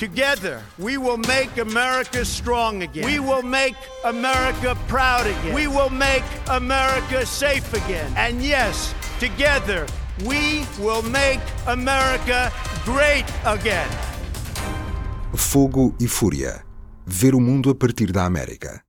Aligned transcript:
Together, 0.00 0.62
we 0.78 0.96
will 0.96 1.18
make 1.18 1.58
America 1.58 2.24
strong 2.24 2.82
again. 2.82 3.04
We 3.04 3.20
will 3.20 3.42
make 3.42 3.76
America 4.02 4.74
proud 4.88 5.26
again. 5.26 5.52
We 5.52 5.66
will 5.66 5.90
make 5.90 6.24
America 6.48 7.26
safe 7.26 7.70
again. 7.74 8.10
And 8.16 8.40
yes, 8.40 8.94
together, 9.18 9.84
we 10.24 10.64
will 10.78 11.02
make 11.02 11.40
America 11.66 12.50
great 12.86 13.26
again. 13.44 13.90
Fogo 15.34 15.94
e 16.00 16.08
Fúria. 16.08 16.64
Ver 17.04 17.34
o 17.34 17.38
mundo 17.40 17.68
a 17.68 17.74
partir 17.74 18.10
da 18.10 18.24
América. 18.24 18.82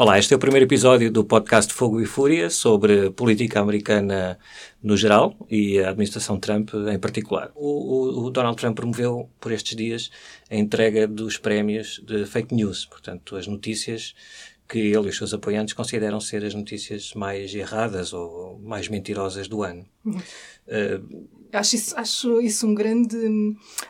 Olá, 0.00 0.18
este 0.18 0.32
é 0.32 0.36
o 0.38 0.40
primeiro 0.40 0.64
episódio 0.64 1.12
do 1.12 1.22
podcast 1.22 1.74
Fogo 1.74 2.00
e 2.00 2.06
Fúria 2.06 2.48
sobre 2.48 3.10
política 3.10 3.60
americana 3.60 4.38
no 4.82 4.96
geral 4.96 5.36
e 5.50 5.78
a 5.78 5.90
administração 5.90 6.40
Trump 6.40 6.70
em 6.90 6.98
particular. 6.98 7.52
O, 7.54 7.66
o, 7.66 8.24
o, 8.24 8.30
Donald 8.30 8.56
Trump 8.56 8.74
promoveu 8.74 9.28
por 9.38 9.52
estes 9.52 9.76
dias 9.76 10.10
a 10.50 10.56
entrega 10.56 11.06
dos 11.06 11.36
prémios 11.36 12.02
de 12.02 12.24
fake 12.24 12.54
news, 12.54 12.86
portanto, 12.86 13.36
as 13.36 13.46
notícias 13.46 14.14
que 14.66 14.78
ele 14.78 15.08
e 15.08 15.10
os 15.10 15.18
seus 15.18 15.34
apoiantes 15.34 15.74
consideram 15.74 16.18
ser 16.18 16.46
as 16.46 16.54
notícias 16.54 17.12
mais 17.12 17.54
erradas 17.54 18.14
ou 18.14 18.58
mais 18.58 18.88
mentirosas 18.88 19.48
do 19.48 19.62
ano. 19.62 19.84
Uh, 20.06 21.28
Acho 21.52 21.76
isso, 21.76 21.98
acho 21.98 22.40
isso 22.40 22.66
um 22.66 22.74
grande. 22.74 23.16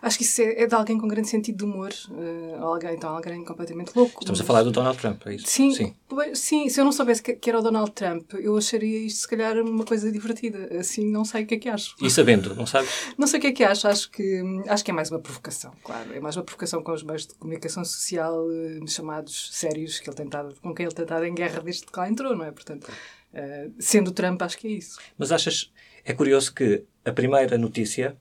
Acho 0.01 0.19
que 0.19 0.25
isso 0.25 0.41
é, 0.41 0.63
é 0.63 0.67
de 0.67 0.75
alguém 0.75 0.99
com 0.99 1.07
grande 1.07 1.29
sentido 1.29 1.59
de 1.59 1.65
humor. 1.65 1.91
Uh, 2.09 2.63
alguém, 2.63 2.95
então, 2.95 3.15
alguém 3.15 3.45
completamente 3.45 3.93
louco. 3.95 4.21
Estamos 4.21 4.39
mas... 4.39 4.41
a 4.41 4.45
falar 4.45 4.63
do 4.63 4.71
Donald 4.71 4.99
Trump, 4.99 5.27
é 5.27 5.35
isso? 5.35 5.47
Sim, 5.47 5.73
sim. 5.73 5.95
sim 6.35 6.69
se 6.69 6.81
eu 6.81 6.85
não 6.85 6.93
soubesse 6.93 7.23
que, 7.23 7.35
que, 7.35 7.51
era 7.51 7.59
o 7.59 7.63
Donald 7.63 7.91
Trump, 7.93 8.33
eu 8.35 8.57
acharia 8.57 8.99
isto, 8.99 9.21
se 9.21 9.29
calhar, 9.29 9.57
uma 9.59 9.85
coisa 9.85 10.11
divertida. 10.11 10.79
Assim, 10.79 11.11
não 11.11 11.25
sei 11.25 11.45
o 11.45 11.47
que 11.47 11.55
é 11.55 11.59
que 11.59 11.69
acho. 11.69 11.95
E 12.01 12.11
sabendo, 12.11 12.55
não 12.55 12.67
sabes? 12.67 12.91
Não 13.19 13.27
sei 13.27 13.39
o 13.39 13.41
que 13.41 13.49
é 13.49 13.53
que 13.53 13.65
acho. 13.65 13.89
Acho 13.89 14.11
que, 14.11 14.43
acho 14.69 14.85
que 14.85 14.91
é 14.91 14.95
mais 14.95 15.11
uma 15.11 15.21
provocação, 15.21 15.73
claro. 15.83 16.15
É 16.15 16.21
mais 16.21 16.37
uma 16.37 16.43
provocação 16.43 16.83
com 16.83 16.93
os 16.93 17.03
meios 17.03 17.27
de 17.27 17.35
comunicação 17.35 17.85
social 17.85 18.47
uh, 18.47 18.89
chamados 18.89 19.51
sérios 19.53 20.01
que 20.01 20.09
ele 20.09 20.17
tentava, 20.17 20.53
com 20.63 20.75
quem 20.75 20.87
ele 20.87 20.95
tentava 20.95 21.27
em 21.29 21.35
guerra 21.35 21.61
desde 21.61 21.87
que 21.87 21.99
lá 21.99 22.09
entrou, 22.09 22.37
não 22.37 22.45
é? 22.45 22.51
Portanto, 22.51 22.85
uh, 22.89 23.73
sendo 23.79 24.13
Trump, 24.13 24.41
acho 24.43 24.59
que 24.59 24.67
é 24.67 24.71
isso. 24.73 24.99
Mas 25.19 25.33
achas. 25.33 25.71
É 26.05 26.13
curioso 26.13 26.55
que 26.55 26.85
a 27.05 27.13
primeira 27.13 27.57
notícia 27.59 28.17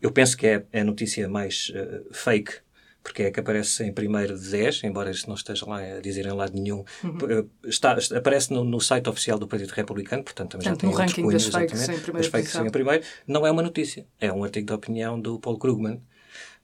eu 0.00 0.10
penso 0.10 0.36
que 0.36 0.46
é, 0.46 0.64
é 0.72 0.80
a 0.80 0.84
notícia 0.84 1.28
mais 1.28 1.70
uh, 1.70 2.12
fake, 2.12 2.54
porque 3.02 3.24
é 3.24 3.30
que 3.30 3.40
aparece 3.40 3.84
em 3.84 3.92
primeiro 3.92 4.38
de 4.38 4.50
10, 4.50 4.84
embora 4.84 5.10
isso 5.10 5.28
não 5.28 5.34
esteja 5.34 5.66
lá 5.66 5.78
a 5.78 6.00
dizer 6.00 6.26
em 6.26 6.32
lado 6.32 6.52
nenhum. 6.54 6.84
Uhum. 7.02 7.18
Eh, 7.30 7.44
está, 7.64 7.96
aparece 8.14 8.52
no, 8.52 8.62
no, 8.62 8.80
site 8.80 9.08
oficial 9.08 9.38
do 9.38 9.46
Partido 9.46 9.70
Republicano, 9.70 10.22
portanto 10.22 10.52
também 10.52 10.66
portanto, 10.66 10.80
já 10.80 10.86
tem 10.86 10.90
no 10.90 10.96
ranking 10.96 11.28
das 11.30 11.46
fakes, 11.46 11.88
em 11.88 11.98
primeiro, 11.98 12.12
das 12.12 12.26
fakes 12.26 12.54
em 12.54 12.70
primeiro. 12.70 13.04
Não 13.26 13.46
é 13.46 13.50
uma 13.50 13.62
notícia, 13.62 14.06
é 14.20 14.30
um 14.30 14.44
artigo 14.44 14.66
de 14.66 14.72
opinião 14.74 15.20
do 15.20 15.38
Paul 15.38 15.58
Krugman. 15.58 16.02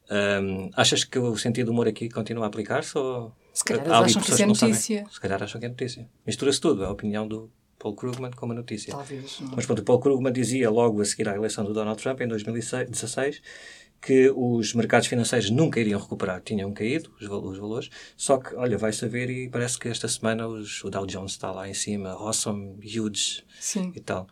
Um, 0.09 0.71
achas 0.77 1.05
que 1.05 1.19
o 1.19 1.37
sentido 1.37 1.67
do 1.67 1.73
humor 1.73 1.89
aqui 1.89 2.09
continua 2.09 2.45
a 2.45 2.49
aplicar-se? 2.49 2.97
Ou... 2.97 3.35
Se 3.53 3.65
calhar 3.65 3.91
acham 3.91 4.23
que 4.23 4.31
isso 4.31 4.43
é 4.43 4.47
notícia. 4.47 5.07
Se 5.11 5.21
calhar 5.21 5.43
acham 5.43 5.59
que 5.59 5.67
é 5.67 5.69
notícia. 5.71 6.09
Mistura-se 6.27 6.61
tudo, 6.61 6.85
a 6.85 6.91
opinião 6.91 7.27
do 7.27 7.51
Paul 7.87 7.95
Krugman 7.95 8.31
com 8.33 8.47
uma 8.47 8.55
notícia. 8.55 8.93
Talvez. 8.93 9.41
Não. 9.41 9.53
Mas 9.55 9.67
pronto, 9.67 9.81
o 9.81 9.85
Paul 9.85 10.01
Krugman 10.01 10.33
dizia 10.33 10.69
logo 10.71 11.01
a 11.01 11.05
seguir 11.05 11.29
à 11.29 11.37
eleição 11.37 11.65
do 11.65 11.73
Donald 11.73 12.03
Trump, 12.03 12.21
em 12.21 12.29
2016, 12.29 13.41
que 14.01 14.31
os 14.35 14.75
mercados 14.75 15.07
financeiros 15.07 15.51
nunca 15.51 15.81
iriam 15.81 16.01
recuperar, 16.01 16.41
tinham 16.41 16.73
caído 16.73 17.13
os, 17.21 17.29
os 17.29 17.59
valores, 17.59 17.91
só 18.17 18.39
que, 18.39 18.55
olha, 18.57 18.77
vai 18.77 18.93
saber 18.93 19.31
e 19.31 19.49
parece 19.49 19.79
que 19.79 19.89
esta 19.89 20.09
semana 20.09 20.49
os, 20.49 20.83
o 20.83 20.91
Dow 20.91 21.07
Jones 21.07 21.33
está 21.33 21.51
lá 21.53 21.69
em 21.69 21.75
cima, 21.75 22.11
awesome, 22.11 22.77
huge 22.85 23.45
Sim. 23.61 23.93
e 23.95 24.01
tal. 24.01 24.27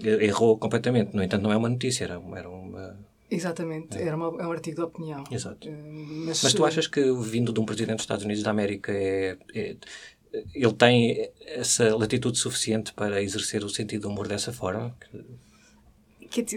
Errou 0.00 0.58
completamente, 0.58 1.14
no 1.14 1.22
entanto 1.22 1.42
não 1.42 1.52
é 1.52 1.56
uma 1.56 1.68
notícia, 1.68 2.04
era, 2.04 2.22
era 2.36 2.48
uma... 2.48 2.96
Exatamente, 3.30 3.98
é. 3.98 4.04
era 4.04 4.16
uma, 4.16 4.42
é 4.42 4.46
um 4.46 4.52
artigo 4.52 4.76
de 4.76 4.82
opinião. 4.82 5.24
Exato. 5.30 5.68
Uh, 5.68 5.72
mas, 6.26 6.42
mas, 6.42 6.52
tu 6.54 6.64
achas 6.64 6.86
que 6.86 7.12
vindo 7.20 7.52
de 7.52 7.60
um 7.60 7.64
presidente 7.64 7.96
dos 7.96 8.04
Estados 8.04 8.24
Unidos 8.24 8.42
da 8.42 8.50
América 8.50 8.90
é, 8.90 9.36
é 9.54 9.76
ele 10.54 10.72
tem 10.72 11.30
essa 11.40 11.96
latitude 11.96 12.38
suficiente 12.38 12.92
para 12.92 13.22
exercer 13.22 13.64
o 13.64 13.68
sentido 13.68 14.02
do 14.02 14.08
humor 14.08 14.28
dessa 14.28 14.52
forma? 14.52 14.94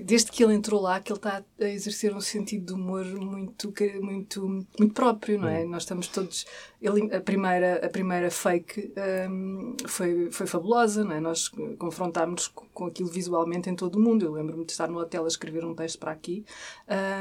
desde 0.03 0.31
que 0.31 0.43
ele 0.43 0.53
entrou 0.53 0.81
lá, 0.81 0.99
que 0.99 1.11
ele 1.11 1.17
está 1.17 1.43
a 1.59 1.63
exercer 1.63 2.13
um 2.13 2.19
sentido 2.19 2.65
de 2.65 2.73
humor 2.73 3.05
muito, 3.05 3.73
muito, 4.01 4.65
muito 4.77 4.93
próprio, 4.93 5.39
não 5.39 5.47
é? 5.47 5.63
Hum. 5.63 5.69
Nós 5.69 5.83
estamos 5.83 6.07
todos. 6.07 6.45
Ele, 6.81 7.13
a, 7.15 7.21
primeira, 7.21 7.85
a 7.85 7.89
primeira 7.89 8.29
fake 8.29 8.93
um, 9.29 9.75
foi, 9.87 10.29
foi 10.29 10.45
fabulosa, 10.45 11.05
não 11.05 11.13
é? 11.13 11.19
Nós 11.21 11.47
confrontámos 11.79 12.49
com, 12.49 12.65
com 12.73 12.85
aquilo 12.87 13.09
visualmente 13.09 13.69
em 13.69 13.75
todo 13.75 13.95
o 13.95 13.99
mundo. 13.99 14.25
Eu 14.25 14.33
lembro-me 14.33 14.65
de 14.65 14.71
estar 14.73 14.89
no 14.89 14.99
hotel 14.99 15.23
a 15.23 15.27
escrever 15.27 15.63
um 15.63 15.73
texto 15.73 15.99
para 15.99 16.11
aqui 16.11 16.43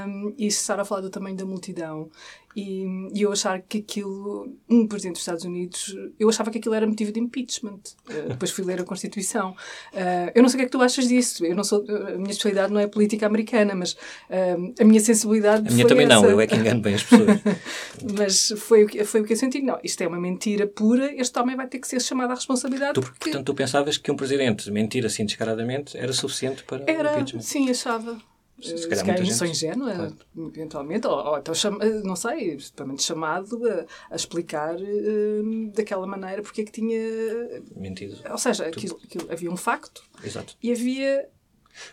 um, 0.09 0.34
e 0.37 0.47
estar 0.47 0.81
a 0.81 0.84
falar 0.84 1.03
do 1.03 1.10
tamanho 1.10 1.37
da 1.37 1.44
multidão 1.44 2.10
e, 2.56 3.09
e, 3.15 3.22
eu 3.22 3.33
achar 3.33 3.61
que 3.61 3.78
aquilo, 3.78 4.53
um 4.69 4.87
presidente 4.87 5.15
dos 5.15 5.22
Estados 5.22 5.44
Unidos, 5.44 5.97
eu 6.19 6.28
achava 6.28 6.50
que 6.50 6.59
aquilo 6.59 6.75
era 6.75 6.87
motivo 6.87 7.12
de 7.12 7.21
impeachment. 7.21 7.81
Uh, 8.09 8.28
depois 8.31 8.50
fui 8.50 8.65
ler 8.65 8.81
a 8.81 8.84
Constituição. 8.84 9.50
Uh, 9.93 10.33
eu 10.34 10.43
não 10.43 10.49
sei 10.49 10.56
o 10.56 10.59
que 10.59 10.62
é 10.62 10.66
que 10.66 10.72
tu 10.72 10.83
achas 10.83 11.06
disso. 11.06 11.44
Eu 11.44 11.55
não 11.55 11.62
sou, 11.62 11.84
a 11.89 12.16
minha 12.16 12.31
especialidade 12.31 12.72
não 12.72 12.81
é 12.81 12.89
política 12.89 13.27
americana, 13.27 13.75
mas 13.75 13.93
uh, 13.93 14.75
a 14.81 14.84
minha 14.84 15.00
sensibilidade. 15.00 15.69
A 15.69 15.71
minha 15.71 15.87
também 15.87 16.06
essa. 16.06 16.15
não, 16.16 16.28
eu 16.28 16.41
é 16.41 16.47
que 16.47 16.56
engano 16.56 16.81
bem 16.81 16.94
as 16.94 17.05
pessoas. 17.05 17.41
mas 18.16 18.53
foi 18.56 18.84
o, 18.84 18.87
que, 18.89 19.05
foi 19.05 19.21
o 19.21 19.25
que 19.25 19.33
eu 19.33 19.37
senti. 19.37 19.62
Não, 19.62 19.78
isto 19.84 20.03
é 20.03 20.09
uma 20.09 20.21
mentira 20.21 20.66
pura, 20.66 21.15
este 21.15 21.39
homem 21.39 21.56
vai 21.56 21.69
ter 21.69 21.78
que 21.78 21.87
ser 21.87 22.00
chamado 22.00 22.33
à 22.33 22.34
responsabilidade. 22.34 22.94
Tu, 22.94 23.00
porque... 23.00 23.31
Portanto, 23.31 23.47
tu 23.47 23.55
pensavas 23.55 23.97
que 23.97 24.10
um 24.10 24.16
presidente 24.16 24.69
mentir 24.72 25.06
assim 25.06 25.25
descaradamente 25.25 25.97
era 25.97 26.12
suficiente 26.12 26.65
para 26.65 26.83
era, 26.87 27.12
impeachment? 27.12 27.43
Sim, 27.43 27.71
achava 27.71 28.19
se 28.60 28.88
calhar, 28.88 28.98
se 28.98 29.04
calhar 29.04 29.34
sou 29.34 29.47
ingênua, 29.47 29.94
claro. 29.94 30.16
eventualmente, 30.54 31.06
ou, 31.06 31.12
ou 31.12 31.38
então, 31.38 31.54
chama, 31.54 31.84
não 32.04 32.16
sei, 32.16 32.59
pelo 32.75 32.88
menos 32.88 33.04
chamado 33.04 33.60
a, 33.66 33.87
a 34.12 34.16
explicar 34.16 34.76
uh, 34.76 35.72
daquela 35.75 36.06
maneira 36.06 36.43
porque 36.43 36.62
é 36.62 36.65
que 36.65 36.72
tinha. 36.72 36.98
Mentido. 37.76 38.19
Ou 38.31 38.38
seja, 38.38 38.66
aquilo, 38.66 39.00
aquilo, 39.04 39.31
havia 39.31 39.50
um 39.50 39.56
facto 39.56 40.03
Exato. 40.22 40.56
e 40.62 40.72
havia. 40.72 41.28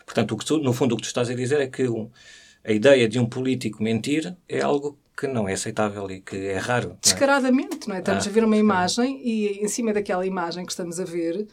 Portanto, 0.04 0.32
o 0.32 0.36
que 0.36 0.44
tu, 0.44 0.58
no 0.58 0.72
fundo, 0.72 0.94
o 0.94 0.96
que 0.96 1.02
tu 1.02 1.06
estás 1.06 1.30
a 1.30 1.34
dizer 1.34 1.60
é 1.60 1.66
que 1.66 1.88
um, 1.88 2.10
a 2.64 2.72
ideia 2.72 3.08
de 3.08 3.18
um 3.18 3.26
político 3.26 3.82
mentir 3.82 4.36
é 4.48 4.60
algo 4.60 4.98
que 5.18 5.26
não 5.26 5.48
é 5.48 5.54
aceitável 5.54 6.08
e 6.10 6.20
que 6.20 6.36
é 6.36 6.58
raro. 6.58 6.92
É? 6.92 6.96
Descaradamente, 7.02 7.88
não 7.88 7.96
é? 7.96 7.98
Estamos 7.98 8.26
ah, 8.26 8.30
a 8.30 8.32
ver 8.32 8.44
uma 8.44 8.56
imagem 8.56 9.20
e 9.24 9.58
em 9.64 9.68
cima 9.68 9.92
daquela 9.92 10.24
imagem 10.24 10.64
que 10.64 10.70
estamos 10.70 11.00
a 11.00 11.04
ver. 11.04 11.46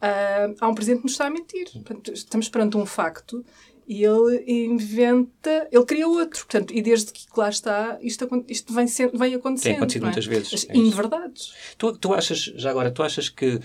Uh, 0.00 0.56
há 0.58 0.66
um 0.66 0.74
presidente 0.74 1.00
que 1.00 1.04
nos 1.04 1.12
está 1.12 1.26
a 1.26 1.30
mentir. 1.30 1.70
Portanto, 1.70 2.12
estamos 2.12 2.48
perante 2.48 2.78
um 2.78 2.86
facto 2.86 3.44
e 3.90 4.04
ele 4.04 4.44
inventa, 4.66 5.66
ele 5.72 5.84
cria 5.84 6.06
outro. 6.06 6.46
Portanto, 6.46 6.72
e 6.72 6.80
desde 6.80 7.12
que 7.12 7.26
lá 7.36 7.48
está, 7.48 7.98
isto, 8.00 8.44
isto 8.46 8.72
vem, 8.72 8.86
sendo, 8.86 9.18
vem 9.18 9.34
acontecendo. 9.34 9.72
Tem 9.72 9.76
acontecido 9.78 10.02
é? 10.02 10.06
muitas 10.06 10.26
vezes. 10.26 10.54
As 10.54 10.70
é 10.70 10.76
inverdades. 10.76 11.52
Tu, 11.76 11.96
tu 11.96 12.14
achas, 12.14 12.38
já 12.38 12.70
agora, 12.70 12.92
tu 12.92 13.02
achas 13.02 13.28
que 13.28 13.58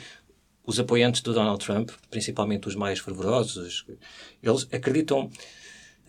os 0.65 0.79
apoiantes 0.79 1.21
do 1.21 1.31
Donald 1.31 1.63
Trump, 1.63 1.91
principalmente 2.09 2.67
os 2.67 2.75
mais 2.75 2.97
fervorosos, 2.97 3.85
eles 4.41 4.67
acreditam, 4.71 5.29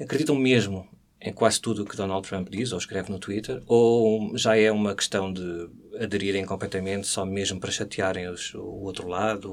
acreditam 0.01 0.35
mesmo 0.35 0.89
em 1.21 1.33
quase 1.33 1.61
tudo 1.61 1.83
o 1.83 1.87
que 1.87 1.97
Donald 1.97 2.27
Trump 2.29 2.49
diz 2.49 2.73
ou 2.73 2.79
escreve 2.79 3.11
no 3.11 3.19
Twitter, 3.19 3.63
ou 3.67 4.37
já 4.37 4.57
é 4.57 4.71
uma 4.71 4.95
questão 4.95 5.33
de 5.33 5.69
aderirem 5.99 6.45
completamente 6.45 7.07
só 7.07 7.25
mesmo 7.25 7.59
para 7.59 7.71
chatearem 7.71 8.29
os, 8.29 8.55
o 8.55 8.83
outro 8.83 9.09
lado, 9.09 9.51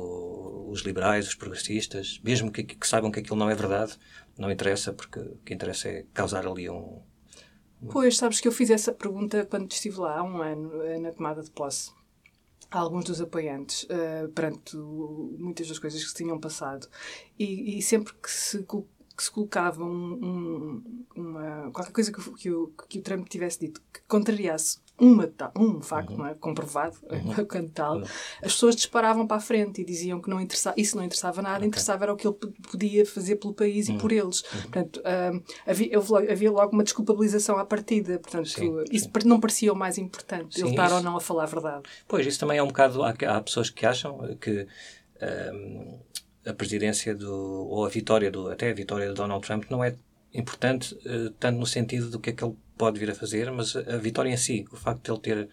os 0.70 0.82
liberais, 0.82 1.28
os 1.28 1.36
progressistas, 1.36 2.20
mesmo 2.24 2.52
que, 2.52 2.64
que 2.64 2.88
saibam 2.88 3.12
que 3.12 3.20
aquilo 3.20 3.38
não 3.38 3.50
é 3.50 3.56
verdade, 3.56 3.98
não 4.38 4.52
interessa, 4.52 4.92
porque 4.92 5.20
o 5.20 5.38
que 5.46 5.54
interessa 5.54 5.88
é 5.88 6.06
causar 6.14 6.46
ali 6.46 6.70
um. 6.70 7.02
Pois, 7.92 8.18
sabes 8.18 8.40
que 8.40 8.48
eu 8.48 8.52
fiz 8.52 8.70
essa 8.70 8.94
pergunta 8.94 9.46
quando 9.46 9.72
estive 9.72 9.98
lá 9.98 10.20
há 10.20 10.24
um 10.24 10.42
ano, 10.42 10.82
eh, 10.84 11.00
na 11.00 11.12
tomada 11.12 11.42
de 11.42 11.52
posse, 11.52 11.92
alguns 12.72 13.06
dos 13.06 13.22
apoiantes, 13.22 13.84
uh, 13.84 14.30
perante 14.30 14.76
muitas 14.78 15.68
das 15.68 15.80
coisas 15.80 16.02
que 16.02 16.10
se 16.10 16.16
tinham 16.16 16.40
passado. 16.40 16.88
E, 17.38 17.78
e 17.78 17.82
sempre 17.82 18.14
que 18.14 18.32
se, 18.32 18.66
que 19.16 19.24
se 19.24 19.32
colocava 19.32 19.84
um, 19.84 20.14
um, 20.24 20.84
uma, 21.16 21.72
qualquer 21.72 21.92
coisa 21.92 22.12
que, 22.12 22.32
que, 22.34 22.50
o, 22.50 22.74
que 22.90 23.00
o 23.00 23.02
Trump 23.02 23.28
tivesse 23.28 23.60
dito 23.60 23.82
que 23.94 24.02
contrariasse 24.08 24.82
uma, 25.00 25.30
um 25.58 25.82
facto 25.82 26.12
uhum. 26.12 26.18
não 26.18 26.28
é? 26.28 26.34
comprovado, 26.36 26.98
uhum. 27.10 27.46
quando 27.46 27.70
tal, 27.70 27.98
uhum. 27.98 28.04
as 28.04 28.54
pessoas 28.54 28.76
disparavam 28.76 29.26
para 29.26 29.38
a 29.38 29.40
frente 29.40 29.82
e 29.82 29.86
diziam 29.86 30.22
que 30.22 30.30
não 30.30 30.40
interessava, 30.40 30.76
isso 30.80 30.96
não 30.96 31.04
interessava 31.04 31.42
nada, 31.42 31.58
okay. 31.58 31.68
interessava 31.68 32.06
era 32.06 32.14
o 32.14 32.16
que 32.16 32.28
ele 32.28 32.36
podia 32.70 33.06
fazer 33.06 33.38
pelo 33.38 33.54
país 33.54 33.90
e 33.90 33.94
por 33.94 34.12
uhum. 34.12 34.18
eles. 34.18 34.42
Uhum. 34.42 34.62
Portanto, 34.62 35.02
um, 35.34 35.42
havia, 35.66 35.98
havia 36.32 36.52
logo 36.52 36.74
uma 36.74 36.84
desculpabilização 36.84 37.58
à 37.58 37.66
partida. 37.66 38.20
Portanto, 38.20 38.50
sim, 38.50 38.72
isso 38.92 39.06
sim. 39.06 39.28
não 39.28 39.40
parecia 39.40 39.74
o 39.74 39.76
mais 39.76 39.98
importante, 39.98 40.56
sim, 40.56 40.62
ele 40.62 40.72
estar 40.72 40.88
isso. 40.88 40.96
ou 40.96 41.02
não 41.02 41.18
a 41.18 41.22
falar 41.22 41.44
a 41.44 41.48
verdade. 41.48 41.84
Pois, 42.08 42.26
isso 42.26 42.40
também 42.40 42.58
é 42.58 42.64
um 42.64 42.68
bocado. 42.68 43.04
Há, 43.04 43.10
há 43.12 43.42
pessoas 43.42 43.70
que 43.70 43.86
acham 43.86 44.36
que. 44.40 44.68
Um, 45.22 46.00
a 46.46 46.54
presidência 46.54 47.16
do, 47.16 47.34
ou 47.34 47.86
a 47.86 47.90
vitória 47.90 48.30
do, 48.30 48.50
até 48.50 48.70
a 48.70 48.74
vitória 48.74 49.08
de 49.08 49.14
Donald 49.14 49.46
Trump 49.46 49.66
não 49.70 49.84
é 49.84 49.96
importante 50.34 50.94
uh, 51.06 51.30
tanto 51.40 51.60
no 51.60 51.66
sentido 51.66 52.10
do 52.10 52.20
que 52.20 52.32
é 52.32 52.34
que 52.34 52.44
ele 52.44 52.56
pode 52.78 53.00
vir 53.00 53.10
a 53.12 53.16
fazer, 53.16 53.52
mas 53.52 53.76
a, 53.76 53.98
vitória 53.98 54.30
em 54.30 54.38
si, 54.38 54.66
o 54.72 54.76
facto 54.76 55.04
de 55.04 55.12
ele 55.12 55.20
ter 55.20 55.50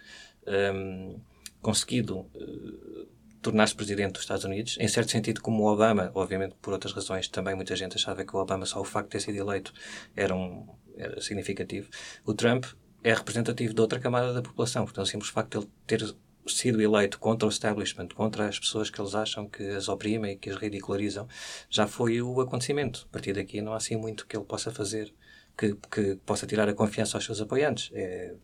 um, 0.47 0.53
ehm, 0.53 1.17
conseguido 1.61 2.21
uh, 2.21 3.09
tornar-se 3.43 3.75
presidente 3.75 4.13
dos 4.13 4.23
Estados 4.23 4.45
Unidos, 4.45 4.77
em 4.81 4.89
certo 4.89 5.11
sentido 5.11 5.41
como 5.41 5.63
o 5.63 5.73
Obama, 5.73 6.11
obviamente 6.15 6.55
por 6.61 6.73
outras 6.73 6.93
razões 6.93 7.29
também 7.29 7.55
muita 7.55 7.77
gente 7.77 7.97
achava 7.97 8.25
que 8.25 8.35
o 8.35 8.39
Obama 8.39 8.67
só 8.67 8.81
o 8.81 8.85
facto 8.85 9.07
de 9.09 9.13
ter 9.13 9.21
sido 9.21 9.37
eleito 9.37 9.73
era, 10.17 10.35
um, 10.35 10.67
era 10.97 11.21
significativo. 11.21 11.89
O 12.25 12.35
Trump 12.35 12.65
é 13.03 13.15
representativo 13.15 13.75
de 13.75 13.81
outra 13.81 13.99
camada 13.99 14.33
da 14.33 14.43
população. 14.43 14.85
Portanto, 14.85 15.07
o 15.07 15.09
simples 15.09 15.31
facto 15.31 15.59
de 15.59 15.65
ele 15.65 15.71
ter 15.87 16.15
sido 16.47 16.81
eleito 16.81 17.19
contra 17.19 17.47
o 17.47 17.51
establishment, 17.51 18.09
contra 18.09 18.49
as 18.49 18.59
pessoas 18.59 18.91
que 18.91 19.01
eles 19.01 19.15
acham 19.15 19.49
que 19.49 19.63
as 19.71 19.89
oprimem 19.89 20.33
e 20.33 20.37
que 20.37 20.51
as 20.51 20.57
ridicularizam, 20.57 21.29
já 21.69 21.87
foi 21.87 22.21
o 22.23 22.41
acontecimento. 22.41 23.07
A 23.11 23.13
partir 23.13 23.33
daqui 23.33 23.61
não 23.61 23.73
há 23.73 23.77
assim 23.77 23.97
muito 23.97 24.27
que 24.27 24.37
ele 24.37 24.45
possa 24.45 24.71
fazer 24.71 25.13
que, 25.57 25.77
que 25.91 26.17
possa 26.25 26.47
tirar 26.47 26.69
a 26.69 26.75
confiança 26.75 27.17
aos 27.17 27.25
seus 27.25 27.41
apoiantes. 27.41 27.91
É, 27.93 28.35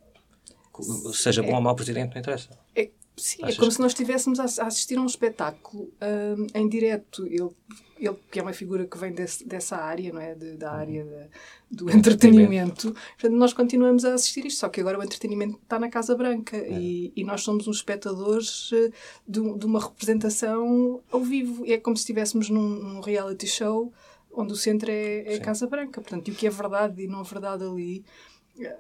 seja 1.15 1.43
bom 1.43 1.53
é, 1.53 1.55
ou 1.55 1.61
mau 1.61 1.75
presidente, 1.75 2.13
não 2.13 2.21
interessa. 2.21 2.51
É, 2.75 2.91
sim, 3.17 3.43
é 3.43 3.47
Achas? 3.47 3.57
é 3.57 3.59
como 3.59 3.71
se 3.73 3.81
nós 3.81 3.93
estivéssemos 3.93 4.39
a, 4.41 4.45
assistir 4.67 4.99
a 4.99 5.01
um 5.01 5.07
espetáculo 5.07 5.91
um, 6.01 6.47
em 6.55 6.69
direto. 6.69 7.27
Ele, 7.27 7.51
ele, 7.99 8.17
que 8.31 8.39
é 8.39 8.43
uma 8.43 8.53
figura 8.53 8.87
que 8.87 8.99
vem 8.99 9.13
desse, 9.13 9.47
dessa 9.47 9.77
área, 9.77 10.13
não 10.13 10.21
é? 10.21 10.35
De, 10.35 10.57
da 10.57 10.73
área 10.73 11.05
de, 11.05 11.77
do 11.77 11.91
entretenimento. 11.91 12.93
Portanto, 12.93 13.37
nós 13.37 13.53
continuamos 13.53 14.05
a 14.05 14.15
assistir 14.15 14.45
isto, 14.45 14.61
só 14.61 14.69
que 14.69 14.81
agora 14.81 14.99
o 14.99 15.03
entretenimento 15.03 15.59
está 15.63 15.79
na 15.79 15.89
Casa 15.89 16.15
Branca 16.15 16.57
é. 16.57 16.71
e, 16.71 17.13
e, 17.17 17.25
nós 17.25 17.43
somos 17.43 17.67
uns 17.67 17.77
espectadores 17.77 18.71
eh, 18.73 18.91
de, 19.27 19.41
de, 19.59 19.67
uma 19.67 19.81
representação 19.81 21.03
ao 21.11 21.21
vivo. 21.23 21.65
É 21.67 21.79
como 21.79 21.97
se 21.97 22.03
estivéssemos 22.03 22.51
num, 22.51 22.69
num 22.69 23.01
reality 23.01 23.47
show 23.47 23.93
onde 24.31 24.53
o 24.53 24.57
centro 24.57 24.91
é, 24.91 25.35
é 25.35 25.37
a 25.37 25.41
Casa 25.41 25.67
Branca. 25.67 26.01
Portanto, 26.01 26.29
e 26.29 26.33
o 26.33 26.35
que 26.35 26.47
é 26.47 26.51
verdade 26.51 27.03
e 27.03 27.07
não 27.07 27.25
verdade 27.25 27.65
ali. 27.65 28.05
É, 28.61 28.77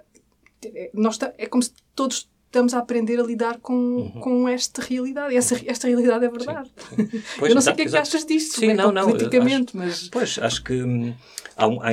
é 0.64 0.90
nós 0.92 1.16
tá, 1.16 1.32
é 1.38 1.46
como 1.46 1.62
se 1.62 1.72
todos 1.94 2.28
estamos 2.46 2.74
a 2.74 2.78
aprender 2.78 3.20
a 3.20 3.22
lidar 3.22 3.58
com, 3.58 3.74
uhum. 3.74 4.20
com 4.20 4.48
esta 4.48 4.82
realidade. 4.82 5.34
E 5.34 5.36
essa, 5.36 5.60
esta 5.66 5.86
realidade 5.86 6.24
é 6.24 6.28
verdade. 6.28 6.70
Sim, 6.88 7.06
sim. 7.06 7.22
Pois, 7.38 7.50
eu 7.50 7.54
não 7.54 7.62
sei 7.62 7.72
o 7.72 7.76
que 7.76 7.82
é 7.82 7.86
que 7.86 7.96
achas 7.96 8.24
disto, 8.24 8.60
sim, 8.60 8.72
não, 8.72 8.90
não, 8.90 9.06
politicamente, 9.06 9.76
acho, 9.76 9.76
mas... 9.76 10.08
Pois, 10.08 10.38
acho 10.40 10.62
que 10.64 10.82
hum, 10.82 11.14
há, 11.56 11.68
um, 11.68 11.82
há, 11.82 11.90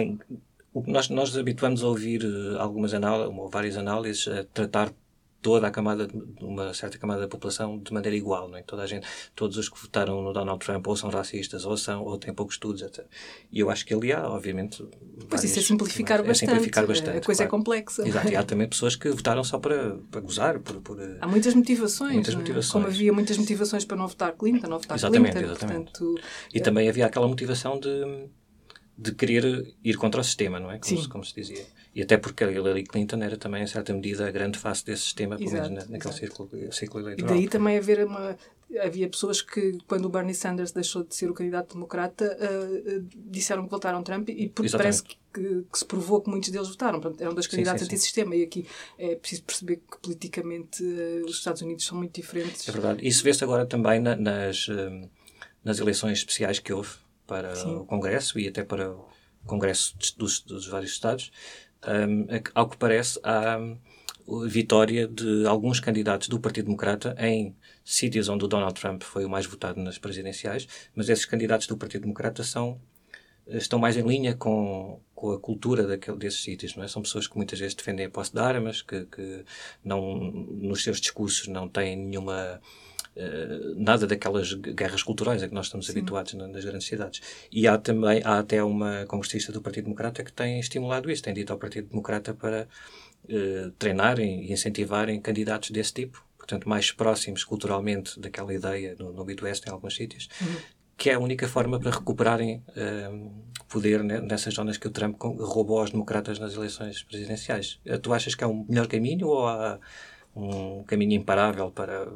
nós, 0.88 1.10
nós 1.10 1.38
habituamos 1.38 1.84
a 1.84 1.88
ouvir 1.88 2.24
uh, 2.24 2.60
algumas 2.60 2.94
análises, 2.94 3.38
ou 3.38 3.50
várias 3.50 3.78
análises, 3.78 4.28
a 4.28 4.44
tratar 4.46 4.92
toda 5.44 5.68
a 5.68 5.72
camada, 5.72 6.08
uma 6.42 6.74
certa 6.74 6.98
camada 6.98 7.22
da 7.22 7.28
população 7.28 7.78
de 7.78 7.94
maneira 7.94 8.16
igual, 8.16 8.48
não 8.48 8.58
é? 8.58 8.64
Toda 8.64 8.82
a 8.82 8.88
gente, 8.88 9.06
todos 9.36 9.58
os 9.58 9.68
que 9.68 9.80
votaram 9.80 10.22
no 10.24 10.32
Donald 10.32 10.66
Trump 10.66 10.88
ou 10.88 10.96
são 10.96 11.10
racistas 11.10 11.66
ou 11.66 11.76
são 11.76 12.04
ou 12.04 12.18
têm 12.18 12.34
poucos 12.34 12.56
estudos, 12.56 12.82
etc. 12.82 13.06
E 13.52 13.60
eu 13.60 13.70
acho 13.70 13.86
que 13.86 13.94
ali 13.94 14.14
há, 14.14 14.28
obviamente, 14.28 14.84
Pois 15.30 15.44
isso 15.44 15.60
é 15.60 15.62
simplificar 15.62 16.22
é 16.22 16.24
bastante. 16.24 16.50
simplificar 16.50 16.88
bastante. 16.88 17.18
A 17.18 17.22
coisa 17.22 17.44
é 17.44 17.48
claro. 17.48 17.62
é 17.62 17.64
complexa. 17.64 18.08
Exato, 18.08 18.30
e 18.30 18.36
há 18.36 18.44
também 18.44 18.68
pessoas 18.68 18.96
que 18.96 19.10
votaram 19.10 19.44
só 19.44 19.60
para, 19.60 19.98
para 20.10 20.22
gozar, 20.22 20.60
por, 20.60 20.80
por 20.82 20.98
Há 21.20 21.28
muitas 21.28 21.54
motivações, 21.54 22.14
muitas 22.14 22.36
motivações. 22.36 22.72
Como 22.72 22.88
havia 22.88 23.12
muitas 23.12 23.38
motivações 23.38 23.84
para 23.84 23.98
não 23.98 24.08
votar 24.08 24.32
Clinton, 24.34 24.68
não 24.68 24.80
votar 24.80 24.98
exatamente, 24.98 25.34
Clinton. 25.34 25.52
Exatamente. 25.52 25.92
Portanto, 25.92 26.22
e 26.54 26.58
é... 26.58 26.62
também 26.62 26.88
havia 26.88 27.06
aquela 27.06 27.28
motivação 27.28 27.78
de 27.78 28.30
de 28.98 29.12
querer 29.14 29.74
ir 29.84 29.98
contra 29.98 30.22
o 30.22 30.24
sistema, 30.24 30.60
não 30.60 30.72
é? 30.72 30.78
Como, 30.78 31.02
se, 31.02 31.10
como 31.10 31.26
se 31.26 31.34
dizia. 31.34 31.66
E 31.96 32.02
até 32.02 32.18
porque 32.18 32.44
a 32.44 32.52
Hillary 32.52 32.84
Clinton 32.84 33.22
era 33.22 33.38
também, 33.38 33.64
em 33.64 33.68
certa 33.68 33.94
medida, 33.94 34.28
a 34.28 34.32
grande 34.32 34.58
face 34.58 34.86
desse 34.86 35.04
sistema, 35.04 35.38
pelo 35.38 35.52
menos 35.52 35.70
na, 35.70 35.86
naquele 35.86 36.14
círculo, 36.14 36.50
círculo 36.72 37.04
eleitoral. 37.04 37.36
E 37.36 37.40
daí 37.40 37.48
também 37.48 37.78
haver 37.78 38.06
uma. 38.06 38.38
Havia 38.84 39.08
pessoas 39.08 39.40
que, 39.40 39.78
quando 39.88 40.06
o 40.06 40.10
Bernie 40.10 40.34
Sanders 40.34 40.72
deixou 40.72 41.04
de 41.04 41.16
ser 41.16 41.30
o 41.30 41.34
candidato 41.34 41.74
democrata, 41.76 42.36
uh, 42.40 42.98
uh, 42.98 43.08
disseram 43.28 43.66
que 43.66 43.70
votaram 43.70 44.02
Trump 44.02 44.30
e 44.30 44.50
porque 44.50 44.72
parece 44.72 45.04
que, 45.04 45.16
que, 45.32 45.66
que, 45.72 45.78
se 45.78 45.86
provou 45.86 46.22
que 46.22 46.30
muitos 46.32 46.50
deles 46.50 46.70
votaram. 46.70 47.00
Portanto, 47.00 47.22
eram 47.22 47.36
dois 47.36 47.46
candidatos 47.46 47.84
antissistema. 47.84 48.36
E 48.36 48.42
aqui 48.42 48.66
é 48.98 49.16
preciso 49.16 49.44
perceber 49.44 49.76
que 49.76 50.00
politicamente 50.02 50.84
uh, 50.84 51.26
os 51.26 51.38
Estados 51.38 51.62
Unidos 51.62 51.86
são 51.86 52.00
muito 52.00 52.20
diferentes. 52.20 52.68
É 52.68 52.72
verdade. 52.72 53.08
Isso 53.08 53.24
vê-se 53.24 53.44
agora 53.44 53.68
também 53.68 54.00
na, 54.00 54.16
nas, 54.16 54.68
nas 55.64 55.78
eleições 55.78 56.18
especiais 56.18 56.58
que 56.58 56.74
houve 56.74 57.03
para 57.26 57.56
Sim. 57.56 57.76
o 57.76 57.86
Congresso 57.86 58.40
e 58.40 58.48
até 58.48 58.64
para 58.64 58.92
o 58.92 59.08
Congresso 59.46 59.96
dos, 60.18 60.42
dos 60.42 60.68
vários 60.68 60.92
Estados, 60.92 61.32
um, 61.86 62.28
ao 62.54 62.70
que 62.70 62.78
parece, 62.78 63.20
há 63.24 63.58
hum, 63.58 63.78
vitória 64.48 65.08
de 65.08 65.46
alguns 65.46 65.80
candidatos 65.80 66.30
do 66.30 66.40
Partido 66.40 66.66
Democrata 66.66 67.16
em 67.20 67.56
sítios 67.84 68.30
onde 68.30 68.46
o 68.46 68.48
Donald 68.48 68.80
Trump 68.80 69.04
foi 69.04 69.26
o 69.26 69.30
mais 69.30 69.46
votado 69.46 69.82
nas 69.82 69.98
presidenciais, 69.98 70.68
mas 70.96 71.10
esses 71.10 71.26
candidatos 71.26 71.68
do 71.68 71.78
Partido 71.78 72.02
Democrata 72.02 72.44
são 72.44 72.80
estão 73.48 73.78
mais 73.78 73.98
em 73.98 74.08
linha 74.08 74.36
com, 74.36 75.02
com 75.14 75.32
a 75.32 75.40
cultura 75.40 75.86
daquele, 75.86 76.18
desses 76.18 76.42
sítios, 76.42 76.76
não 76.76 76.84
é? 76.84 76.88
São 76.88 77.02
pessoas 77.02 77.28
que 77.28 77.36
muitas 77.36 77.60
vezes 77.60 77.76
defendem 77.76 78.06
a 78.06 78.10
posse 78.10 78.32
de 78.32 78.40
armas, 78.40 78.82
que, 78.82 79.06
que 79.06 79.44
não, 79.84 80.16
nos 80.16 80.84
seus 80.84 81.02
discursos 81.02 81.48
não 81.48 81.68
têm 81.68 81.96
nenhuma 81.96 82.36
eh, 82.36 82.60
nada 83.76 84.08
daquelas 84.08 84.54
guerras 84.54 85.04
culturais 85.04 85.44
a 85.44 85.48
que 85.48 85.54
nós 85.54 85.68
estamos 85.68 85.86
Sim. 85.86 85.92
habituados 85.94 86.34
nas 86.34 86.66
grandes 86.66 86.88
cidades. 86.88 87.22
E 87.52 87.68
há 87.68 87.78
também, 87.78 88.22
há 88.24 88.40
até 88.40 88.64
uma 88.64 89.06
congressista 89.06 89.52
do 89.52 89.62
Partido 89.62 89.86
Democrata 89.86 90.24
que 90.24 90.34
tem 90.34 90.60
estimulado 90.60 91.12
isso, 91.12 91.24
tem 91.24 91.34
dito 91.34 91.54
ao 91.54 91.60
Partido 91.60 91.90
Democrata 91.90 92.34
para 92.34 92.68
uh, 93.26 93.72
treinarem 93.78 94.46
e 94.46 94.52
incentivarem 94.52 95.20
candidatos 95.22 95.70
desse 95.72 95.94
tipo, 95.94 96.26
portanto, 96.38 96.68
mais 96.68 96.92
próximos 96.92 97.44
culturalmente 97.44 98.20
daquela 98.20 98.54
ideia 98.54 98.96
no, 98.98 99.14
no 99.14 99.24
Midwest, 99.24 99.68
em 99.68 99.72
alguns 99.72 99.96
sítios, 99.96 100.28
uhum. 100.42 100.56
que 100.98 101.10
é 101.10 101.14
a 101.14 101.20
única 101.20 101.48
forma 101.48 101.80
para 101.80 101.92
recuperarem 101.92 102.64
uh, 102.70 103.32
poder 103.70 104.04
nessas 104.04 104.54
zonas 104.54 104.78
que 104.78 104.88
o 104.88 104.92
Trump 104.92 105.22
roubou 105.22 105.80
aos 105.80 105.92
democratas 105.92 106.40
nas 106.40 106.54
eleições 106.54 107.02
presidenciais. 107.04 107.80
Tu 108.02 108.14
achas 108.14 108.36
que 108.36 108.44
é 108.44 108.48
um 108.48 108.66
melhor 108.68 108.88
caminho 108.88 109.28
ou 109.28 109.48
há 109.48 109.80
um 110.36 110.84
caminho 110.84 111.14
imparável 111.14 111.72
para 111.72 112.08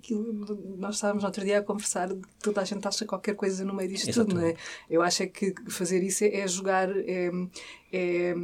aquilo, 0.00 0.32
nós 0.78 0.96
estávamos 0.96 1.22
no 1.22 1.28
outro 1.28 1.44
dia 1.44 1.58
a 1.58 1.62
conversar, 1.62 2.08
toda 2.42 2.60
a 2.60 2.64
gente 2.64 2.86
acha 2.88 3.04
qualquer 3.04 3.34
coisa 3.34 3.64
no 3.64 3.74
meio 3.74 3.88
disto 3.88 4.08
Exatamente. 4.08 4.34
tudo, 4.34 4.40
não 4.40 4.48
é? 4.48 4.56
Eu 4.88 5.02
acho 5.02 5.22
é 5.22 5.26
que 5.26 5.54
fazer 5.68 6.02
isso 6.02 6.24
é, 6.24 6.38
é 6.38 6.48
jogar, 6.48 6.88
é, 6.90 7.30
é, 7.92 8.34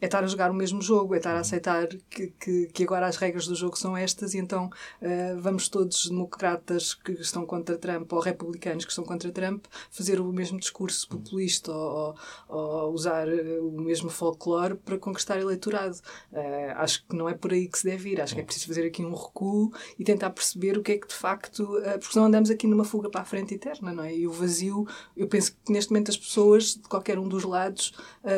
é 0.00 0.04
estar 0.04 0.24
a 0.24 0.26
jogar 0.26 0.50
o 0.50 0.54
mesmo 0.54 0.82
jogo, 0.82 1.14
é 1.14 1.18
estar 1.18 1.36
a 1.36 1.40
aceitar 1.40 1.86
que, 2.10 2.32
que, 2.38 2.66
que 2.66 2.82
agora 2.82 3.06
as 3.06 3.16
regras 3.16 3.46
do 3.46 3.54
jogo 3.54 3.78
são 3.78 3.96
estas 3.96 4.34
e 4.34 4.38
então 4.38 4.66
uh, 5.00 5.40
vamos 5.40 5.68
todos, 5.68 6.08
democratas 6.08 6.94
que 6.94 7.12
estão 7.12 7.46
contra 7.46 7.78
Trump 7.78 8.12
ou 8.12 8.20
republicanos 8.20 8.84
que 8.84 8.90
estão 8.90 9.04
contra 9.04 9.30
Trump, 9.30 9.66
fazer 9.90 10.20
o 10.20 10.32
mesmo 10.32 10.58
discurso 10.58 11.08
populista 11.08 11.70
ou, 11.70 12.16
ou, 12.48 12.58
ou 12.58 12.92
usar 12.92 13.28
eh, 13.28 13.58
o 13.60 13.80
mesmo 13.80 14.10
folclore 14.10 14.74
para 14.74 14.98
conquistar 14.98 15.38
eleitorado. 15.38 15.96
Uh, 16.32 16.72
acho 16.76 17.04
que 17.06 17.14
não 17.14 17.28
é 17.28 17.34
por 17.34 17.52
aí 17.52 17.68
que 17.68 17.78
se 17.78 17.84
deve 17.84 18.10
ir, 18.10 18.20
acho 18.20 18.34
que 18.34 18.40
é 18.40 18.44
preciso 18.44 18.66
fazer 18.66 18.86
aqui 18.86 19.04
um 19.04 19.14
recuo 19.14 19.72
e 19.98 20.04
tentar 20.04 20.30
perceber 20.30 20.78
o 20.78 20.82
que 20.82 20.92
é 20.92 20.98
que 20.98 21.03
de 21.08 21.14
facto, 21.14 21.60
uh, 21.60 21.98
porque 21.98 22.12
senão 22.12 22.26
andamos 22.26 22.50
aqui 22.50 22.66
numa 22.66 22.84
fuga 22.84 23.10
para 23.10 23.20
a 23.20 23.24
frente 23.24 23.54
eterna, 23.54 23.92
não 23.92 24.02
é? 24.02 24.14
E 24.14 24.26
o 24.26 24.32
vazio, 24.32 24.86
eu 25.16 25.28
penso 25.28 25.52
que 25.64 25.72
neste 25.72 25.90
momento 25.90 26.10
as 26.10 26.16
pessoas, 26.16 26.74
de 26.74 26.88
qualquer 26.88 27.18
um 27.18 27.28
dos 27.28 27.44
lados, 27.44 27.92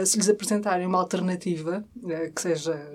se 0.05 0.17
lhes 0.17 0.29
apresenta 0.29 0.57
apresentarem 0.57 0.87
uma 0.87 0.99
alternativa 0.99 1.85
uh, 1.97 2.33
que, 2.33 2.41
seja, 2.41 2.93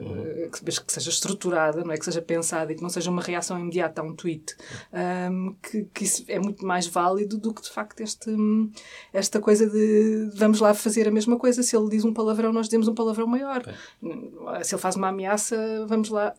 que, 0.52 0.82
que, 0.82 0.94
seja 0.94 1.10
estruturada, 1.10 1.84
não 1.84 1.92
é? 1.92 1.98
que 1.98 2.06
seja 2.06 2.22
pensada 2.22 2.72
e 2.72 2.76
que 2.76 2.82
não 2.82 2.90
seja 2.90 3.10
uma 3.10 3.22
reação 3.22 3.60
imediata 3.60 4.02
a 4.02 4.04
um 4.04 4.14
tweet, 4.14 4.56
ehm, 4.92 5.54
que, 5.62 5.84
que 5.94 6.04
isso 6.04 6.24
é 6.28 6.40
muito 6.40 6.66
mais 6.66 6.88
válido 6.88 7.38
do 7.38 7.54
que 7.54 7.62
de 7.62 7.70
facto 7.70 8.02
este, 8.02 8.32
esta 9.14 9.40
coisa 9.40 9.70
de 9.70 10.30
vamos 10.36 10.60
lá 10.60 10.74
fazer 10.74 11.08
a 11.08 11.12
mesma 11.12 11.38
coisa. 11.38 11.64
Se 11.64 11.76
ele 11.76 11.90
diz 11.90 12.04
um 12.04 12.14
palavrão, 12.14 12.52
nós 12.52 12.68
dizemos 12.68 12.88
um 12.88 12.96
palavrão 12.96 13.28
maior. 13.28 13.64
É. 13.68 14.64
Se 14.64 14.76
ele 14.76 14.82
faz 14.82 14.96
uma 14.96 15.10
ameaça, 15.10 15.86
vamos 15.88 16.10
lá. 16.10 16.34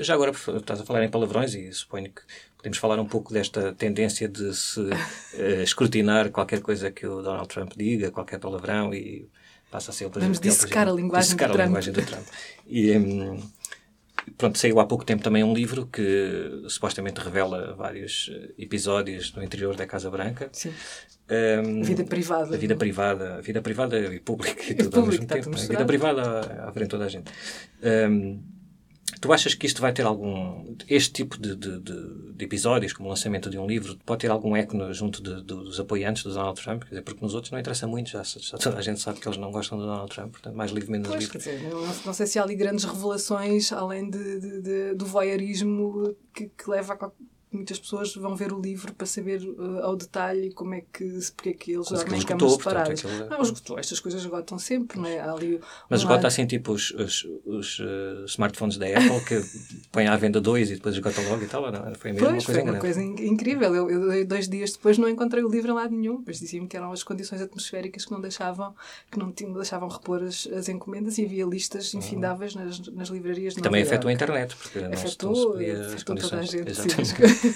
Já 0.00 0.14
agora 0.14 0.30
estás 0.30 0.80
a 0.80 0.84
falar 0.84 1.04
em 1.04 1.10
palavrões 1.10 1.54
e 1.54 1.72
suponho 1.72 2.10
que 2.10 2.22
podemos 2.68 2.78
falar 2.78 3.00
um 3.00 3.06
pouco 3.06 3.32
desta 3.32 3.72
tendência 3.72 4.28
de 4.28 4.54
se 4.54 4.80
uh, 4.80 5.62
escrutinar 5.62 6.30
qualquer 6.30 6.60
coisa 6.60 6.90
que 6.90 7.06
o 7.06 7.22
Donald 7.22 7.48
Trump 7.48 7.72
diga, 7.76 8.10
qualquer 8.10 8.38
palavrão 8.38 8.92
e 8.92 9.28
passa 9.70 9.90
a 9.90 9.94
ser 9.94 10.06
o 10.06 10.10
Vamos 10.10 10.40
dissecar 10.40 10.88
a 10.88 10.92
linguagem 10.92 11.24
dissecar 11.24 11.48
do 11.48 11.54
Trump. 11.54 11.64
A 11.64 11.66
linguagem 11.66 11.92
do 11.92 12.02
Trump. 12.02 12.26
E, 12.66 12.96
um, 12.96 13.42
pronto, 14.36 14.58
saiu 14.58 14.80
há 14.80 14.86
pouco 14.86 15.04
tempo 15.04 15.22
também 15.22 15.42
um 15.42 15.54
livro 15.54 15.86
que 15.86 16.64
supostamente 16.68 17.20
revela 17.20 17.74
vários 17.74 18.30
eh, 18.32 18.50
episódios 18.58 19.32
no 19.34 19.42
interior 19.42 19.74
da 19.74 19.86
Casa 19.86 20.10
Branca. 20.10 20.48
Sim. 20.52 20.72
Um, 21.30 21.82
vida 21.82 22.04
privada. 22.04 22.54
A 22.54 22.58
vida 22.58 22.76
privada, 22.76 23.34
a 23.36 23.40
vida 23.40 23.60
privada 23.60 23.98
e 23.98 24.20
pública 24.20 24.62
e 24.70 24.74
tudo 24.74 24.96
e 24.96 25.00
ao 25.00 25.06
mesmo 25.06 25.26
tempo. 25.26 25.50
A 25.50 25.58
vida 25.58 25.84
privada 25.84 26.64
à 26.66 26.72
frente 26.72 26.88
toda 26.88 27.04
a 27.04 27.08
gente. 27.08 27.30
Um, 27.82 28.57
Tu 29.20 29.32
achas 29.32 29.54
que 29.54 29.66
isto 29.66 29.80
vai 29.80 29.92
ter 29.92 30.04
algum. 30.04 30.76
Este 30.88 31.12
tipo 31.12 31.38
de, 31.38 31.56
de, 31.56 31.80
de, 31.80 32.32
de 32.32 32.44
episódios, 32.44 32.92
como 32.92 33.08
o 33.08 33.10
lançamento 33.10 33.48
de 33.50 33.58
um 33.58 33.66
livro, 33.66 33.96
pode 34.04 34.20
ter 34.20 34.30
algum 34.30 34.54
eco 34.54 34.92
junto 34.92 35.22
de, 35.22 35.42
dos 35.42 35.80
apoiantes 35.80 36.22
do 36.22 36.32
Donald 36.32 36.60
Trump? 36.60 36.82
Quer 36.82 36.90
dizer, 36.90 37.02
porque 37.02 37.22
nos 37.22 37.34
outros 37.34 37.50
não 37.50 37.58
interessa 37.58 37.86
muito, 37.86 38.10
já, 38.10 38.22
já, 38.22 38.58
toda 38.58 38.78
a 38.78 38.82
gente 38.82 39.00
sabe 39.00 39.20
que 39.20 39.26
eles 39.26 39.38
não 39.38 39.50
gostam 39.50 39.78
do 39.78 39.84
Donald 39.84 40.10
Trump, 40.14 40.32
portanto, 40.32 40.54
mais 40.54 40.70
livre, 40.70 40.90
menos 40.90 41.08
pois, 41.08 41.20
livre. 41.20 41.38
Quer 41.38 41.56
dizer, 41.56 41.68
não, 41.68 41.80
não, 42.06 42.12
sei 42.12 42.26
se 42.26 42.38
há 42.38 42.42
ali 42.42 42.54
grandes 42.54 42.84
revelações 42.84 43.72
além 43.72 44.10
do 44.10 45.06
voyeurismo 45.06 46.14
que, 46.34 46.48
que 46.48 46.70
leva 46.70 46.94
a 46.94 47.10
muitas 47.50 47.78
pessoas 47.78 48.14
vão 48.14 48.36
ver 48.36 48.52
o 48.52 48.60
livro 48.60 48.92
para 48.94 49.06
saber 49.06 49.40
uh, 49.42 49.80
ao 49.82 49.96
detalhe 49.96 50.52
como 50.52 50.74
é 50.74 50.82
que, 50.92 51.04
porque 51.36 51.48
é 51.50 51.52
que 51.52 51.72
eles 51.72 51.90
em 51.90 51.94
aquilo 51.96 52.24
camas 52.26 52.42
portanto, 52.42 52.58
separadas. 52.58 53.04
aquilo 53.04 53.28
Não, 53.30 53.42
esgotou. 53.42 53.78
Estas 53.78 54.00
coisas 54.00 54.20
esgotam 54.22 54.58
sempre, 54.58 54.98
não 54.98 55.06
é? 55.08 55.18
Há 55.20 55.32
ali 55.32 55.60
Mas 55.88 56.00
um 56.00 56.02
esgota 56.04 56.14
lado- 56.16 56.26
assim 56.26 56.46
tipo 56.46 56.72
os, 56.72 56.90
os, 56.92 57.26
os, 57.46 57.80
eh, 57.80 58.24
smartphones 58.26 58.76
da 58.76 58.86
Apple 58.86 59.20
que 59.26 59.40
põem 59.92 60.06
à 60.08 60.16
venda 60.16 60.40
dois 60.40 60.70
e 60.70 60.74
depois 60.74 60.94
esgota 60.94 61.20
logo 61.22 61.42
e 61.42 61.46
tal. 61.46 61.70
Não, 61.72 61.94
foi 61.94 62.12
Pois, 62.14 62.44
coisa 62.44 62.60
foi 62.60 62.62
uma 62.70 62.78
coisa 62.78 63.02
in- 63.02 63.26
incrível. 63.26 63.74
Eu, 63.74 63.90
eu, 64.12 64.26
dois 64.26 64.48
dias 64.48 64.72
depois 64.72 64.98
não 64.98 65.08
encontrei 65.08 65.42
o 65.42 65.48
livro 65.48 65.70
em 65.70 65.74
lado 65.74 65.94
nenhum. 65.94 66.18
Depois 66.18 66.38
diziam-me 66.38 66.68
que 66.68 66.76
eram 66.76 66.92
as 66.92 67.02
condições 67.02 67.40
atmosféricas 67.40 68.04
que 68.04 68.12
não 68.12 68.20
deixavam, 68.20 68.74
que 69.10 69.18
não 69.18 69.32
tinham, 69.32 69.52
deixavam 69.54 69.88
repor 69.88 70.22
as, 70.22 70.46
as 70.48 70.68
encomendas 70.68 71.18
e 71.18 71.24
havia 71.24 71.44
listas 71.46 71.94
infindáveis 71.94 72.54
nas, 72.54 72.78
nas 72.88 73.08
livrarias 73.08 73.54
de 73.54 73.62
também 73.62 73.82
afetou 73.82 74.08
a 74.08 74.12
internet, 74.12 74.54
porque 74.56 74.80
não 74.80 74.84
se- 74.84 74.90
não 74.90 74.96
se 74.98 75.06
Afetou, 75.06 75.52
podia 75.52 75.80
afetou 75.86 76.16
toda 76.16 76.38
a 76.38 76.42
gente. 76.42 76.74
sim. 76.74 76.88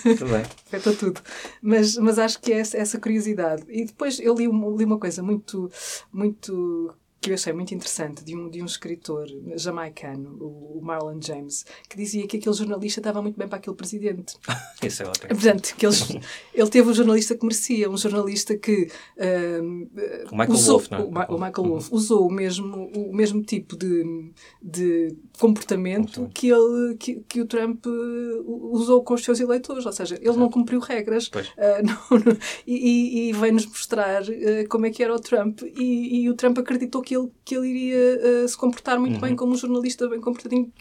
Muito 0.04 0.26
bem. 0.26 0.42
afetou 0.66 0.96
tudo. 0.96 1.20
Mas, 1.60 1.96
mas 1.96 2.18
acho 2.18 2.40
que 2.40 2.52
é 2.52 2.58
essa, 2.58 2.98
curiosidade. 2.98 3.64
E 3.68 3.84
depois 3.84 4.18
eu 4.20 4.34
li, 4.34 4.44
li 4.44 4.84
uma 4.84 4.98
coisa 4.98 5.22
muito, 5.22 5.70
muito 6.12 6.94
que 7.22 7.30
eu 7.30 7.34
achei 7.34 7.52
muito 7.52 7.72
interessante 7.74 8.24
de 8.24 8.36
um, 8.36 8.50
de 8.50 8.60
um 8.62 8.66
escritor 8.66 9.26
jamaicano, 9.54 10.36
o, 10.40 10.80
Marlon 10.82 11.20
James, 11.20 11.64
que 11.88 11.96
dizia 11.96 12.26
que 12.26 12.36
aquele 12.36 12.54
jornalista 12.54 13.00
estava 13.00 13.22
muito 13.22 13.38
bem 13.38 13.46
para 13.48 13.58
aquele 13.58 13.76
presidente. 13.76 14.36
Isso 14.82 15.02
é 15.04 15.06
ótimo. 15.06 15.28
Portanto, 15.28 15.74
que 15.76 15.86
eles, 15.86 16.08
ele 16.52 16.68
teve 16.68 16.90
o 16.90 16.94
jornalista 16.94 17.36
que 17.36 17.44
merecia, 17.44 17.88
um 17.88 17.96
jornalista 17.96 18.58
que 18.58 18.88
ahm, 19.18 19.86
O 20.30 20.36
Michael 20.36 20.50
usou, 20.52 20.78
Wolff, 20.78 20.90
não 20.90 20.98
é? 20.98 21.02
o, 21.04 21.10
Ma- 21.12 21.26
o 21.28 21.34
Michael 21.34 21.68
Wolff 21.68 21.88
usou 21.92 22.26
o 22.26 22.30
mesmo, 22.32 22.90
o 22.94 23.14
mesmo 23.14 23.40
tipo 23.42 23.76
de, 23.76 24.32
de 24.60 25.16
comportamento 25.38 26.28
que, 26.34 26.48
ele, 26.48 26.96
que, 26.96 27.20
que 27.28 27.40
o 27.40 27.46
Trump 27.46 27.86
eh, 27.86 28.42
usou 28.46 29.02
com 29.04 29.14
os 29.14 29.22
seus 29.22 29.38
eleitores, 29.38 29.86
ou 29.86 29.92
seja, 29.92 30.18
ele 30.20 30.36
não 30.36 30.50
cumpriu 30.50 30.80
regras 30.80 31.30
ah, 31.56 31.82
não- 31.86 32.18
não- 32.18 32.36
e, 32.66 32.74
e, 32.74 33.28
e 33.28 33.32
veio-nos 33.32 33.66
mostrar 33.66 34.22
eh, 34.28 34.64
como 34.68 34.86
é 34.86 34.90
que 34.90 35.02
era 35.02 35.14
o 35.14 35.20
Trump 35.20 35.60
e, 35.62 36.22
e 36.24 36.30
o 36.30 36.34
Trump 36.34 36.58
acreditou 36.58 37.00
que 37.00 37.11
ele, 37.14 37.28
que 37.44 37.54
ele 37.56 37.68
iria 37.68 37.96
eh, 38.44 38.48
se 38.48 38.56
comportar 38.56 38.98
muito 38.98 39.20
bem 39.20 39.34
como 39.36 39.52
um 39.52 39.56
jornalista 39.56 40.08
bem 40.08 40.20
comportadinho. 40.20 40.72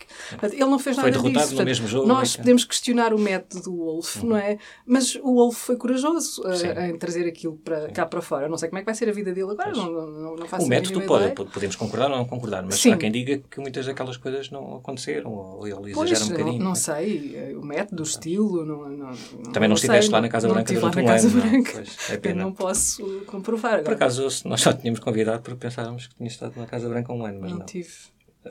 Ele 0.43 0.65
não 0.65 0.79
fez 0.79 0.95
Uhum. 0.97 1.03
Foi 1.03 1.11
nada 1.11 1.21
derrotado 1.23 1.31
disso. 1.33 1.39
no 1.39 1.47
Portanto, 1.57 1.65
mesmo 1.67 1.87
jogo, 1.87 2.07
Nós 2.07 2.29
é 2.29 2.31
que- 2.33 2.37
podemos 2.39 2.63
questionar 2.65 3.13
o 3.13 3.19
método 3.19 3.63
do 3.63 3.75
Wolf, 3.75 4.23
não 4.23 4.37
é? 4.37 4.57
Mas 4.85 5.15
o 5.15 5.33
Wolf 5.35 5.55
foi 5.57 5.75
corajoso 5.77 6.43
Sim. 6.55 6.67
em 6.89 6.97
trazer 6.97 7.27
aquilo 7.27 7.57
para, 7.57 7.89
cá 7.91 8.05
para 8.05 8.21
fora. 8.21 8.47
Não 8.49 8.57
sei 8.57 8.69
como 8.69 8.79
é 8.79 8.81
que 8.81 8.85
vai 8.85 8.95
ser 8.95 9.09
a 9.09 9.11
vida 9.11 9.33
dele 9.33 9.51
agora, 9.51 9.71
não, 9.71 9.91
não, 9.91 10.35
não 10.35 10.47
faço 10.47 10.65
O 10.65 10.69
método 10.69 11.01
pode, 11.01 11.23
ideia. 11.23 11.35
pode- 11.35 11.51
podemos 11.51 11.75
concordar 11.75 12.11
ou 12.11 12.17
não 12.17 12.25
concordar, 12.25 12.63
mas 12.63 12.75
Sim. 12.75 12.91
há 12.93 12.97
quem 12.97 13.11
diga 13.11 13.37
que 13.49 13.59
muitas 13.59 13.85
daquelas 13.85 14.17
coisas 14.17 14.49
não 14.51 14.75
aconteceram 14.77 15.31
ou 15.33 15.67
ele 15.67 15.93
Pois, 15.93 16.11
exagera 16.11 16.25
um 16.25 16.29
não, 16.29 16.37
bocadinho. 16.37 16.63
não 16.63 16.75
sei, 16.75 17.35
eh, 17.35 17.55
o 17.57 17.65
método, 17.65 18.01
o 18.03 18.05
estilo, 18.05 18.65
não, 18.65 18.89
não, 18.89 19.11
Também 19.51 19.67
não 19.69 19.75
sei, 19.75 19.87
estiveste 19.87 20.11
lá 20.11 20.21
na 20.21 20.29
Casa 20.29 20.47
não 20.47 20.55
Branca 20.55 20.73
durante 20.73 20.99
um 20.99 21.07
ano, 21.09 21.29
não 21.29 21.43
é? 21.59 21.63
Pois, 21.73 21.97
é 22.09 22.31
Eu 22.31 22.35
não 22.35 22.53
posso 22.53 23.03
comprovar. 23.25 23.71
Por 23.71 23.79
Agora, 23.79 23.95
acaso, 23.95 24.29
se 24.29 24.47
nós 24.47 24.61
só 24.61 24.71
tínhamos 24.73 24.99
convidado 24.99 25.41
porque 25.41 25.59
pensávamos 25.59 26.07
que 26.07 26.15
tinha 26.21 26.27
estado 26.27 26.59
na 26.59 26.67
Casa 26.67 26.87
Branca 26.87 27.11
um 27.11 27.25
ano, 27.25 27.39
mas 27.41 27.51
não 27.51 27.59
não, 27.59 27.65
tive. 27.65 27.89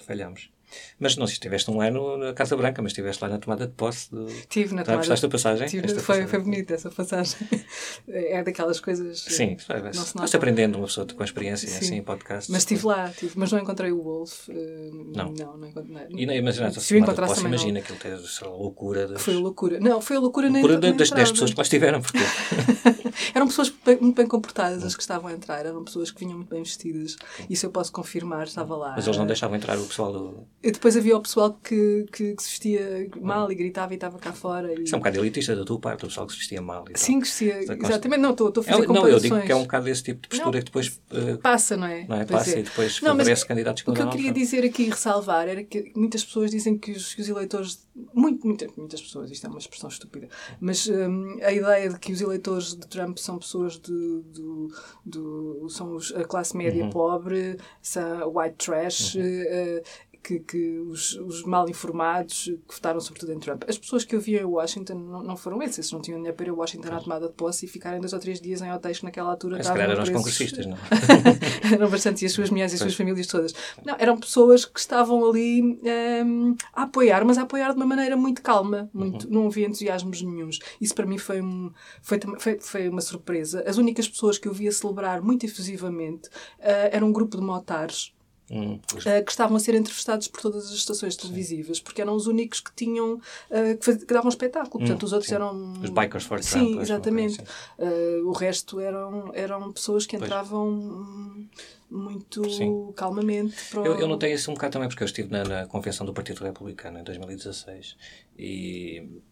falhámos. 0.01 0.51
Mas 0.99 1.17
não 1.17 1.25
estiveste 1.25 1.71
um 1.71 1.81
ano 1.81 2.17
na 2.17 2.33
Casa 2.33 2.57
Branca, 2.57 2.83
mas 2.83 2.91
estiveste 2.93 3.23
lá 3.23 3.31
na 3.31 3.39
tomada 3.39 3.67
de 3.67 3.73
posse. 3.73 4.11
Do... 4.11 4.27
Tive 4.49 4.75
na 4.75 4.85
Já 4.85 4.97
gostaste 4.97 5.27
da 5.27 5.31
passagem? 5.31 5.69
Tive- 5.69 5.89
foi, 5.89 5.97
passagem? 5.97 6.27
foi 6.27 6.39
bonita 6.41 6.75
essa 6.75 6.91
passagem. 6.91 7.37
É 8.09 8.43
daquelas 8.43 8.81
coisas. 8.81 9.21
Sim, 9.21 9.57
vai. 9.69 9.83
não 9.83 9.93
se 9.93 10.17
nota. 10.17 10.37
aprendendo 10.37 10.77
uma 10.79 10.87
pessoa 10.87 11.07
com 11.07 11.23
experiência 11.23 11.69
Sim. 11.69 11.79
assim 11.79 11.97
em 11.97 12.03
podcast. 12.03 12.51
Mas 12.51 12.63
estive 12.63 12.87
lá, 12.87 13.09
tive, 13.11 13.33
mas 13.39 13.53
não 13.53 13.59
encontrei 13.59 13.93
o 13.93 14.03
Wolf. 14.03 14.49
eh, 14.49 14.91
Não. 15.15 15.33
não, 15.33 15.57
não 15.57 15.69
encontrei. 15.69 16.07
E 16.11 16.27
não 16.27 16.35
imagina, 16.35 16.71
Se 16.73 16.95
o 16.95 16.99
encontrasse 16.99 17.41
não. 17.41 17.49
imagina 17.49 17.81
que 17.81 17.93
ele 17.93 17.99
teve 18.01 18.15
essa 18.25 18.47
loucura 18.49 19.07
das, 19.07 19.23
Foi 19.23 19.35
a 19.35 19.39
loucura. 19.39 19.79
Não, 19.81 20.01
foi 20.01 20.17
a 20.17 20.21
loucura, 20.21 20.49
loucura 20.49 20.75
na 20.75 20.81
das 20.81 20.97
10 20.97 21.11
entrada. 21.11 21.31
pessoas 21.33 21.51
que 21.53 21.57
lá 21.57 21.63
estiveram, 21.63 22.01
porque 22.03 22.19
Eram 23.35 23.47
pessoas 23.47 23.73
muito 24.01 24.17
bem 24.17 24.27
comportadas 24.27 24.83
as 24.85 24.95
que 24.97 25.03
estavam 25.03 25.31
a 25.31 25.33
entrar, 25.33 25.65
eram 25.65 25.85
pessoas 25.85 26.11
que 26.11 26.21
vinham 26.21 26.37
muito 26.37 26.49
bem 26.49 26.63
vestidas. 26.63 27.17
Isso 27.49 27.67
eu 27.67 27.71
posso 27.71 27.93
confirmar, 27.93 28.47
estava 28.47 28.75
lá. 28.77 28.95
mas 28.97 29.07
eles 29.07 29.19
não 29.19 29.27
deixavam 29.27 29.57
entrar 29.57 29.79
o 29.79 29.85
pessoal 29.87 30.13
do. 30.13 30.47
E 30.63 30.71
depois 30.73 30.95
havia 30.95 31.17
o 31.17 31.23
pessoal 31.23 31.55
que, 31.55 32.05
que, 32.13 32.35
que 32.35 32.43
se 32.43 32.51
vestia 32.51 33.09
mal 33.19 33.51
e 33.51 33.55
gritava 33.55 33.95
e 33.95 33.97
estava 33.97 34.19
cá 34.19 34.31
fora. 34.31 34.71
E... 34.79 34.83
Isso 34.85 34.95
é 34.95 34.99
um 34.99 35.01
bocado 35.01 35.19
elitista 35.19 35.57
da 35.57 35.65
tua 35.65 35.79
parte, 35.81 36.05
o 36.05 36.09
pessoal 36.09 36.27
que 36.27 36.35
se 36.35 36.39
vestia 36.39 36.61
mal 36.61 36.85
e. 36.95 36.99
Sim, 36.99 37.19
que 37.21 37.29
se 37.29 37.51
costa- 37.67 37.75
Exatamente, 37.87 38.21
não, 38.21 38.33
estou 38.33 38.49
a 38.49 38.51
É, 38.51 38.53
fazer 38.53 38.71
não, 38.73 38.79
eu 38.81 38.87
comparações. 38.87 39.23
digo 39.23 39.41
que 39.41 39.53
é 39.53 39.57
um 39.57 39.63
bocado 39.63 39.89
esse 39.89 40.03
tipo 40.03 40.21
de 40.21 40.29
postura 40.29 40.51
Não. 40.51 40.59
que 40.59 40.65
depois 40.67 41.01
eh, 41.13 41.37
Passa, 41.39 41.77
não 41.79 41.87
é? 41.87 42.05
não 42.07 42.17
é? 42.21 42.27
Passa 42.27 42.59
e 42.59 42.63
depois 42.63 43.01
Não, 43.01 43.17
favorece 43.17 43.47
candidatos 43.47 43.83
O 43.83 43.87
como 43.87 43.97
que 43.97 44.03
eu 44.03 44.11
queria 44.11 44.33
dizer 44.33 44.63
aqui 44.65 44.83
e 44.83 44.91
ressalvar 44.91 45.49
era 45.49 45.65
que 45.65 45.93
muitas 45.97 46.23
pessoas 46.25 46.51
dizem 46.51 46.77
que 46.77 46.93
os, 46.93 47.15
que 47.15 47.23
os 47.23 47.29
eleitores. 47.31 47.89
Muito, 48.15 48.47
muita- 48.47 48.67
muitas 48.77 49.01
pessoas, 49.03 49.31
isto 49.31 49.47
é 49.47 49.51
uma 49.51 49.59
expressão 49.59 49.89
estúpida, 49.89 50.29
mas 50.61 50.87
hum, 50.89 51.39
a 51.43 51.53
ideia 51.53 51.89
de 51.91 51.99
que 51.99 52.13
os 52.13 52.21
eleitores 52.21 52.75
de 52.75 52.87
Trump 52.87 53.19
são 53.19 53.39
pessoas 53.39 53.79
de, 53.79 53.93
do, 53.93 54.69
do- 55.05 55.69
são 55.69 55.95
os- 55.97 56.15
a 56.15 56.25
classe 56.25 56.57
média 56.57 56.85
Uhum. 56.85 56.91
pobre, 56.91 57.59
são 57.83 58.31
white 58.35 58.57
trash. 58.57 59.17
eh, 59.17 59.83
que, 60.23 60.39
que 60.41 60.79
os, 60.79 61.15
os 61.17 61.45
mal 61.45 61.69
informados 61.69 62.45
que 62.69 62.75
votaram 62.75 63.01
sobretudo 63.01 63.33
em 63.33 63.39
Trump. 63.39 63.65
As 63.69 63.79
pessoas 63.79 64.05
que 64.05 64.15
eu 64.15 64.21
vi 64.21 64.37
em 64.37 64.45
Washington 64.45 64.95
não, 64.95 65.23
não 65.23 65.37
foram 65.37 65.63
esses, 65.63 65.79
esses 65.81 65.93
não 65.93 66.01
tinham 66.01 66.19
dinheiro 66.19 66.37
para 66.37 66.47
ir 66.47 66.51
a 66.51 66.55
Washington 66.55 66.95
à 66.95 67.01
tomada 67.01 67.27
de 67.29 67.35
posse 67.35 67.67
e 67.67 67.69
ficarem 67.69 68.01
dois 68.01 68.13
ou 68.13 68.19
três 68.19 68.41
dias 68.41 68.61
em 68.63 68.73
hotéis 68.73 68.99
que 68.99 69.05
naquela 69.05 69.31
altura 69.31 69.57
Se 69.57 69.63
estavam 69.63 69.81
calhar 69.81 69.91
a 69.91 69.93
eram 69.95 70.03
os 70.03 70.11
congressistas, 70.11 70.67
não? 70.67 70.77
eram 71.73 71.91
bastante, 71.91 72.23
e 72.23 72.27
as 72.27 72.33
suas 72.33 72.51
mulheres 72.51 72.73
e 72.73 72.75
as 72.77 72.81
suas 72.81 72.95
famílias 72.95 73.27
todas. 73.27 73.55
Não, 73.85 73.97
eram 73.99 74.19
pessoas 74.19 74.65
que 74.65 74.79
estavam 74.79 75.29
ali 75.29 75.63
hum, 75.63 76.55
a 76.73 76.83
apoiar, 76.83 77.25
mas 77.25 77.39
a 77.39 77.43
apoiar 77.43 77.71
de 77.71 77.77
uma 77.77 77.87
maneira 77.87 78.17
muito 78.17 78.43
calma, 78.43 78.91
muito, 78.93 79.27
Uhum. 79.27 79.33
não 79.33 79.47
havia 79.47 79.67
entusiasmos 79.67 80.23
nenhuns. 80.23 80.59
Isso 80.81 80.95
para 80.95 81.07
mim 81.07 81.19
foi, 81.19 81.41
um, 81.41 81.73
foi, 82.03 82.21
foi, 82.39 82.59
foi 82.61 82.89
uma 82.89 83.01
surpresa. 83.01 83.65
As 83.67 83.77
únicas 83.79 84.09
pessoas 84.09 84.39
que 84.39 84.47
eu 84.49 84.53
via 84.53 84.71
celebrar 84.73 85.21
muito 85.23 85.45
efusivamente 85.47 86.29
era 86.59 87.05
um 87.05 87.13
grupo 87.13 87.37
de 87.37 87.43
motares. 87.43 88.13
Hum, 88.53 88.81
ah, 89.07 89.23
que 89.23 89.31
estavam 89.31 89.57
a 89.57 89.61
ser 89.61 89.77
entrevistados 89.77 90.27
por 90.27 90.41
todas 90.41 90.67
as 90.67 90.73
estações 90.73 91.15
televisivas, 91.15 91.79
porque 91.79 92.03
eram 92.03 92.15
os 92.17 92.27
únicos 92.27 92.59
que 92.59 92.73
tinham 92.75 93.21
ah, 93.49 93.77
que, 93.79 93.85
faz- 93.85 94.03
que 94.03 94.13
davam 94.13 94.29
espetáculo. 94.29 94.81
Portanto, 94.85 95.05
os 95.05 95.13
outros 95.13 95.29
sim. 95.29 95.37
eram 95.37 95.81
Os 95.81 95.91
Bikers 95.91 96.25
for 96.25 96.43
Sim, 96.43 96.81
exatamente. 96.81 97.41
Uh, 97.79 98.27
o 98.27 98.33
resto 98.33 98.81
eram, 98.81 99.31
eram 99.35 99.73
pessoas 99.73 100.05
que 100.05 100.19
Pois. 100.19 100.29
entravam 100.29 100.69
hum, 100.69 101.49
muito 101.89 102.49
Sim. 102.51 102.93
calmamente 102.97 103.57
para. 103.71 103.83
Eu, 103.87 104.01
eu 104.01 104.09
notei 104.09 104.33
isso 104.33 104.51
um 104.51 104.55
bocado 104.55 104.73
também 104.73 104.89
porque 104.89 105.05
eu 105.05 105.07
estive 105.07 105.31
na, 105.31 105.45
na 105.45 105.67
convenção 105.67 106.05
do 106.05 106.13
Partido 106.13 106.43
Republicano 106.43 106.99
em 106.99 107.05
2016 107.05 107.97
e 108.37 109.23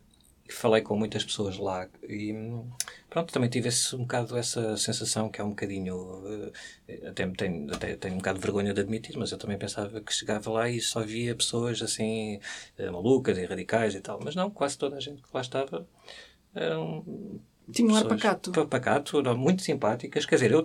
falei 0.48 0.82
com 0.82 0.96
muitas 0.96 1.24
pessoas 1.24 1.58
lá 1.58 1.88
e 2.02 2.34
pronto, 3.08 3.32
também 3.32 3.50
tive 3.50 3.68
esse, 3.68 3.94
um 3.94 4.00
bocado 4.00 4.36
essa 4.36 4.76
sensação 4.76 5.28
que 5.28 5.40
é 5.40 5.44
um 5.44 5.50
bocadinho 5.50 6.52
eh, 6.88 7.08
até, 7.08 7.26
tenho, 7.28 7.72
até 7.74 7.96
tenho 7.96 8.14
um 8.14 8.18
bocado 8.18 8.38
de 8.38 8.44
vergonha 8.44 8.74
de 8.74 8.80
admitir, 8.80 9.16
mas 9.16 9.30
eu 9.32 9.38
também 9.38 9.58
pensava 9.58 10.00
que 10.00 10.12
chegava 10.12 10.50
lá 10.50 10.68
e 10.68 10.80
só 10.80 11.02
via 11.02 11.34
pessoas 11.34 11.82
assim 11.82 12.40
eh, 12.78 12.90
malucas 12.90 13.38
e 13.38 13.44
radicais 13.44 13.94
e 13.94 14.00
tal, 14.00 14.20
mas 14.22 14.34
não, 14.34 14.50
quase 14.50 14.78
toda 14.78 14.96
a 14.96 15.00
gente 15.00 15.22
que 15.22 15.28
lá 15.32 15.40
estava 15.40 15.86
eram 16.54 17.04
Tinha 17.72 17.92
um 17.92 17.96
ar 17.96 18.04
pacato. 18.06 18.50
pa- 18.52 18.64
pacato, 18.66 19.22
muito 19.36 19.62
simpáticas. 19.62 20.24
Quer 20.26 20.34
dizer, 20.36 20.52
eu, 20.52 20.64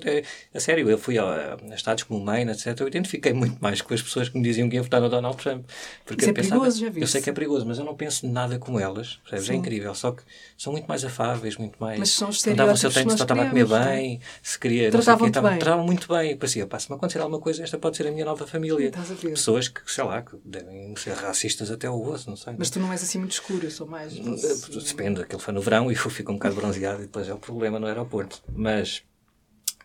a 0.53 0.59
sério, 0.59 0.89
eu 0.89 0.97
fui 0.97 1.17
a, 1.17 1.57
a 1.69 1.75
estados 1.75 2.03
como 2.03 2.23
Maine, 2.23 2.51
etc. 2.51 2.79
Eu 2.79 2.87
identifiquei 2.87 3.33
muito 3.33 3.57
mais 3.61 3.81
com 3.81 3.93
as 3.93 4.01
pessoas 4.01 4.29
que 4.29 4.37
me 4.37 4.43
diziam 4.43 4.69
que 4.69 4.75
iam 4.75 4.83
votar 4.83 5.01
no 5.01 5.09
Donald 5.09 5.37
Trump. 5.37 5.65
Porque 6.05 6.21
Isso 6.21 6.29
eu 6.29 6.31
é 6.31 6.33
pensava- 6.33 6.61
perigoso, 6.61 6.79
já 6.81 6.87
viste? 6.87 7.01
Eu 7.01 7.07
sei 7.07 7.21
que 7.21 7.29
é 7.29 7.33
perigoso, 7.33 7.65
mas 7.65 7.77
eu 7.77 7.85
não 7.85 7.95
penso 7.95 8.27
nada 8.27 8.57
como 8.59 8.79
elas. 8.79 9.19
Percebes? 9.29 9.49
É 9.49 9.53
incrível. 9.55 9.93
Só 9.95 10.11
que 10.11 10.23
são 10.57 10.71
muito 10.73 10.85
mais 10.87 11.03
afáveis, 11.03 11.57
muito 11.57 11.75
mais. 11.79 11.99
Mas 11.99 12.09
são 12.11 12.29
os 12.29 12.41
Davam 12.41 12.73
o 12.73 12.77
seu 12.77 12.89
estereótipos 12.89 12.93
tempo, 12.93 12.93
que 12.93 12.99
se 12.99 13.05
nós 13.05 13.21
estava 13.21 13.41
a 13.43 13.49
comer 13.49 13.61
é? 13.91 13.95
bem, 13.95 14.21
se 14.41 14.59
queria. 14.59 14.83
não 14.83 14.91
sei 14.91 14.97
o 14.99 15.01
quê, 15.01 15.03
Tratavam-te 15.05 15.29
estava- 15.29 15.49
bem. 15.49 15.59
Tratavam 15.59 15.85
muito 15.85 16.07
bem. 16.07 16.31
Eu 16.31 16.37
parecia, 16.37 16.67
pá, 16.67 16.79
se 16.79 16.89
me 16.89 16.95
acontecer 16.95 17.19
alguma 17.19 17.39
coisa, 17.39 17.63
esta 17.63 17.77
pode 17.77 17.97
ser 17.97 18.07
a 18.07 18.11
minha 18.11 18.25
nova 18.25 18.45
família. 18.47 18.87
Estás 18.87 19.11
a 19.11 19.13
ver. 19.13 19.29
Pessoas 19.31 19.67
que, 19.67 19.81
sei 19.91 20.03
lá, 20.03 20.21
que 20.21 20.35
devem 20.45 20.95
ser 20.95 21.13
racistas 21.13 21.69
até 21.71 21.89
o 21.89 22.01
osso, 22.09 22.29
não 22.29 22.37
sei. 22.37 22.53
Mas 22.57 22.69
tu 22.69 22.79
não 22.79 22.91
és 22.91 23.03
assim 23.03 23.19
muito 23.19 23.31
escuro, 23.31 23.65
eu 23.65 23.71
sou 23.71 23.87
mais... 23.87 24.13
Eh, 24.17 24.83
Depende, 24.87 25.21
aquilo 25.21 25.39
foi 25.39 25.53
no 25.53 25.61
verão 25.61 25.91
e 25.91 25.95
eu 25.95 26.09
fico 26.09 26.31
um 26.31 26.35
bocado 26.35 26.55
bronzeado 26.55 26.92
e 27.01 27.05
depois 27.05 27.27
é 27.27 27.33
o 27.33 27.37
problema 27.39 27.79
no 27.79 27.87
aeroporto. 27.87 28.41
Mas, 28.55 29.03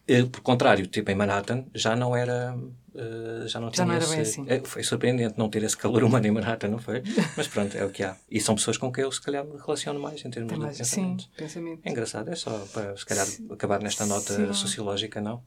eh, 0.06 0.24
por 0.24 0.40
contrário, 0.40 0.86
tipo 0.86 1.10
em 1.10 1.14
Manhattan, 1.14 1.66
já 1.74 1.94
não 1.96 2.16
era. 2.16 2.56
Eh, 2.98 3.46
já 3.46 3.60
não 3.60 3.68
Já 3.68 3.72
tinha 3.74 3.86
não 3.86 3.94
era 3.94 4.04
esse, 4.04 4.12
bem 4.12 4.20
assim. 4.20 4.44
eh, 4.48 4.60
Foi 4.64 4.82
surpreendente 4.82 5.34
não 5.38 5.48
ter 5.48 5.62
esse 5.62 5.76
calor 5.76 6.02
humano 6.02 6.26
em 6.26 6.30
Manhattan, 6.30 6.68
não 6.68 6.78
foi? 6.78 7.02
Mas 7.36 7.46
pronto, 7.46 7.76
é 7.76 7.84
o 7.84 7.90
que 7.90 8.02
há. 8.02 8.16
E 8.30 8.40
são 8.40 8.54
pessoas 8.56 8.76
com 8.76 8.90
quem 8.92 9.04
eu 9.04 9.12
se 9.12 9.20
calhar 9.20 9.44
me 9.44 9.56
relaciono 9.56 10.00
mais 10.00 10.24
em 10.24 10.30
termos 10.30 10.50
Tem 10.50 10.58
de 10.58 10.64
mais, 10.64 10.76
sim, 10.78 11.16
pensamento. 11.36 11.80
É 11.84 11.90
engraçado, 11.90 12.28
é 12.28 12.34
só 12.34 12.50
para 12.72 12.96
se 12.96 13.06
calhar 13.06 13.26
acabar 13.50 13.80
nesta 13.80 14.04
nota 14.06 14.32
Sim. 14.32 14.52
sociológica, 14.52 15.20
não? 15.20 15.42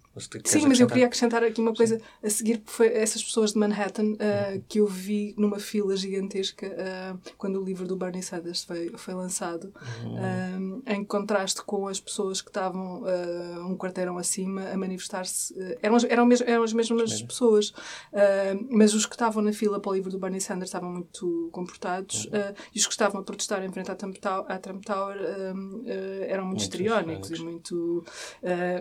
Sim, 0.46 0.68
mas 0.68 0.80
eu 0.80 0.88
queria 0.88 1.06
acrescentar 1.06 1.44
aqui 1.44 1.60
uma 1.60 1.74
coisa 1.74 2.00
a 2.24 2.30
seguir, 2.30 2.60
que 2.60 2.72
foi 2.72 2.88
essas 2.88 3.24
pessoas 3.24 3.54
de 3.54 3.60
Manhattan 3.60 4.14
ah, 4.20 4.58
que 4.68 4.80
eu 4.80 4.88
vi 4.88 5.34
numa 5.38 5.60
fila 5.60 5.96
gigantesca 5.98 6.68
ah, 6.78 7.16
quando 7.38 7.60
o 7.60 7.64
livro 7.64 7.86
do 7.88 7.96
Bernie 7.96 8.24
Sanders 8.24 8.64
foi, 8.64 8.92
foi 8.98 9.14
lançado, 9.14 9.74
ah, 10.86 10.94
em 10.94 11.04
contraste 11.04 11.62
com 11.64 11.88
as 11.88 12.00
pessoas 12.00 12.42
que 12.42 12.50
estavam 12.50 13.04
um 13.68 13.76
quarteirão 13.76 14.18
acima 14.18 14.70
a 14.70 14.78
manifestar-se. 14.78 15.54
eram, 15.82 15.98
eram, 16.10 16.30
eram 16.46 16.64
as 16.64 16.74
mesmas 16.74 17.22
pessoas 17.22 17.41
pessoas. 17.42 17.70
Uh, 17.70 18.68
mas 18.70 18.94
os 18.94 19.06
que 19.06 19.16
estavam 19.16 19.42
na 19.42 19.52
fila 19.52 19.80
para 19.80 19.92
o 19.92 19.96
livro 19.96 20.12
do 20.12 20.20
Bernie 20.20 20.40
Sanders 20.40 20.70
estavam 20.70 20.92
muito 20.92 21.50
comportados 21.52 22.26
uh, 22.26 22.56
e 22.74 22.80
os 22.80 22.86
que 22.86 22.94
estavam 22.94 23.22
a 23.22 23.24
protestar 23.24 23.64
em 23.64 23.72
frente 23.72 23.90
à 23.90 23.96
Trump 23.96 24.18
Tower, 24.18 24.46
à 24.48 24.58
Trump 24.58 24.84
Tower 24.86 25.18
eram 26.28 26.46
muito, 26.46 26.60
muito 26.60 26.62
histriónicos 26.62 27.32
e 27.32 27.42
muito. 27.42 28.06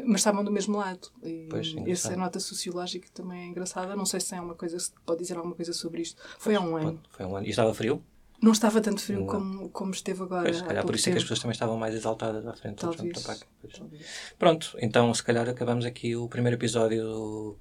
mas 0.05 0.21
estavam 0.21 0.45
do 0.45 0.51
mesmo 0.51 0.77
lado. 0.77 1.09
E 1.23 1.47
pois, 1.49 1.75
essa 1.87 2.17
nota 2.17 2.39
sociológica 2.39 3.09
também 3.15 3.43
é 3.43 3.47
engraçada. 3.47 3.97
Não 3.97 4.05
sei 4.05 4.21
se 4.21 4.35
é 4.35 4.41
uma 4.41 4.55
coisa, 4.55 4.79
se 4.79 4.93
pode 5.05 5.21
dizer 5.21 5.37
alguma 5.37 5.55
coisa 5.55 5.73
sobre 5.73 6.03
isto. 6.03 6.21
Foi 6.39 6.55
há 6.55 6.61
um 6.61 6.77
ano. 6.77 7.01
Foi 7.11 7.25
há 7.25 7.29
um 7.29 7.37
ano. 7.37 7.47
E 7.47 7.51
estava 7.51 7.73
frio? 7.73 8.03
Não 8.43 8.53
estava 8.53 8.81
tanto 8.81 9.03
frio 9.03 9.27
como, 9.27 9.69
como 9.69 9.91
esteve 9.91 10.23
agora. 10.23 10.45
Pois, 10.45 10.57
se 10.57 10.65
calhar 10.65 10.85
por 10.85 10.95
isso 10.95 11.05
tempo. 11.05 11.13
é 11.13 11.17
que 11.17 11.19
as 11.19 11.25
pessoas 11.25 11.41
também 11.41 11.53
estavam 11.53 11.77
mais 11.77 11.95
exaltadas 11.95 12.47
à 12.47 12.55
frente 12.55 12.77
Talvez. 12.77 13.43
Pronto, 14.39 14.77
então 14.81 15.13
se 15.13 15.23
calhar 15.23 15.47
acabamos 15.49 15.85
aqui 15.85 16.17
o 16.17 16.27
primeiro 16.27 16.57
episódio 16.57 17.03
do 17.03 17.59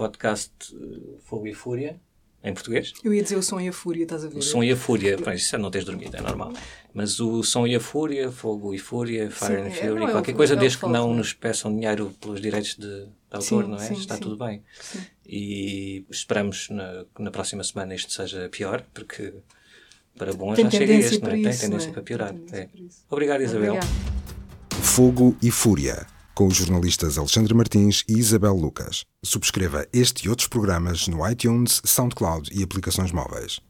podcast 0.00 0.50
eh, 0.72 1.18
Fogo 1.26 1.46
e 1.46 1.52
Fúria, 1.52 2.00
em 2.42 2.54
português. 2.54 2.94
Eu 3.04 3.12
ia 3.12 3.22
dizer 3.22 3.36
o 3.36 3.42
som 3.42 3.60
e 3.60 3.68
a 3.68 3.72
fúria, 3.72 4.04
estás 4.04 4.24
a 4.24 4.28
ver? 4.28 4.38
O 4.38 4.42
som 4.42 4.64
e 4.64 4.72
a 4.72 4.76
fúria, 4.76 5.18
pronto, 5.18 5.36
isso 5.36 5.58
não 5.58 5.70
tens 5.70 5.84
dormido, 5.84 6.16
é 6.16 6.22
normal. 6.22 6.54
Mas 6.94 7.20
o 7.20 7.42
som 7.42 7.66
e 7.66 7.74
a 7.74 7.80
fúria, 7.80 8.32
fogo 8.32 8.72
e 8.72 8.78
fúria, 8.78 9.30
fire 9.30 9.56
sim, 9.56 9.62
and 9.62 9.66
é, 9.66 9.70
fury, 9.72 10.04
é, 10.04 10.10
qualquer 10.10 10.30
é 10.30 10.34
coisa, 10.34 10.56
desde 10.56 10.78
que 10.78 10.86
não 10.86 11.12
nos 11.12 11.34
peçam 11.34 11.70
dinheiro 11.74 12.14
pelos 12.18 12.40
direitos 12.40 12.76
de, 12.76 13.04
de 13.04 13.10
autor, 13.30 13.64
sim, 13.64 13.70
não 13.70 13.76
é? 13.76 13.88
Sim, 13.88 13.92
Está 13.92 14.16
tudo 14.16 14.42
bem. 14.42 14.62
E 15.26 16.06
esperamos 16.08 16.70
na, 16.70 17.04
na 17.18 17.30
próxima 17.30 17.62
semana 17.62 17.94
isto 17.94 18.10
seja 18.10 18.48
pior, 18.48 18.82
porque 18.94 19.34
para 20.16 20.32
bom 20.32 20.54
tem 20.54 20.64
já 20.64 20.70
chega 20.70 20.94
este, 20.94 21.20
não 21.20 21.28
é? 21.28 21.32
Tem 21.32 21.58
tendência 21.58 21.90
é? 21.90 21.92
para 21.92 22.02
piorar. 22.02 22.34
É. 22.52 22.68
Obrigado, 23.10 23.42
Isabel. 23.42 23.74
Obrigado. 23.74 24.20
Fogo 24.82 25.36
e 25.42 25.50
Fúria, 25.50 26.06
com 26.40 26.46
os 26.46 26.56
jornalistas 26.56 27.18
Alexandre 27.18 27.52
Martins 27.52 28.02
e 28.08 28.14
Isabel 28.14 28.54
Lucas. 28.54 29.04
Subscreva 29.22 29.86
este 29.92 30.24
e 30.24 30.30
outros 30.30 30.48
programas 30.48 31.06
no 31.06 31.28
iTunes, 31.28 31.82
SoundCloud 31.84 32.48
e 32.50 32.62
aplicações 32.62 33.12
móveis. 33.12 33.60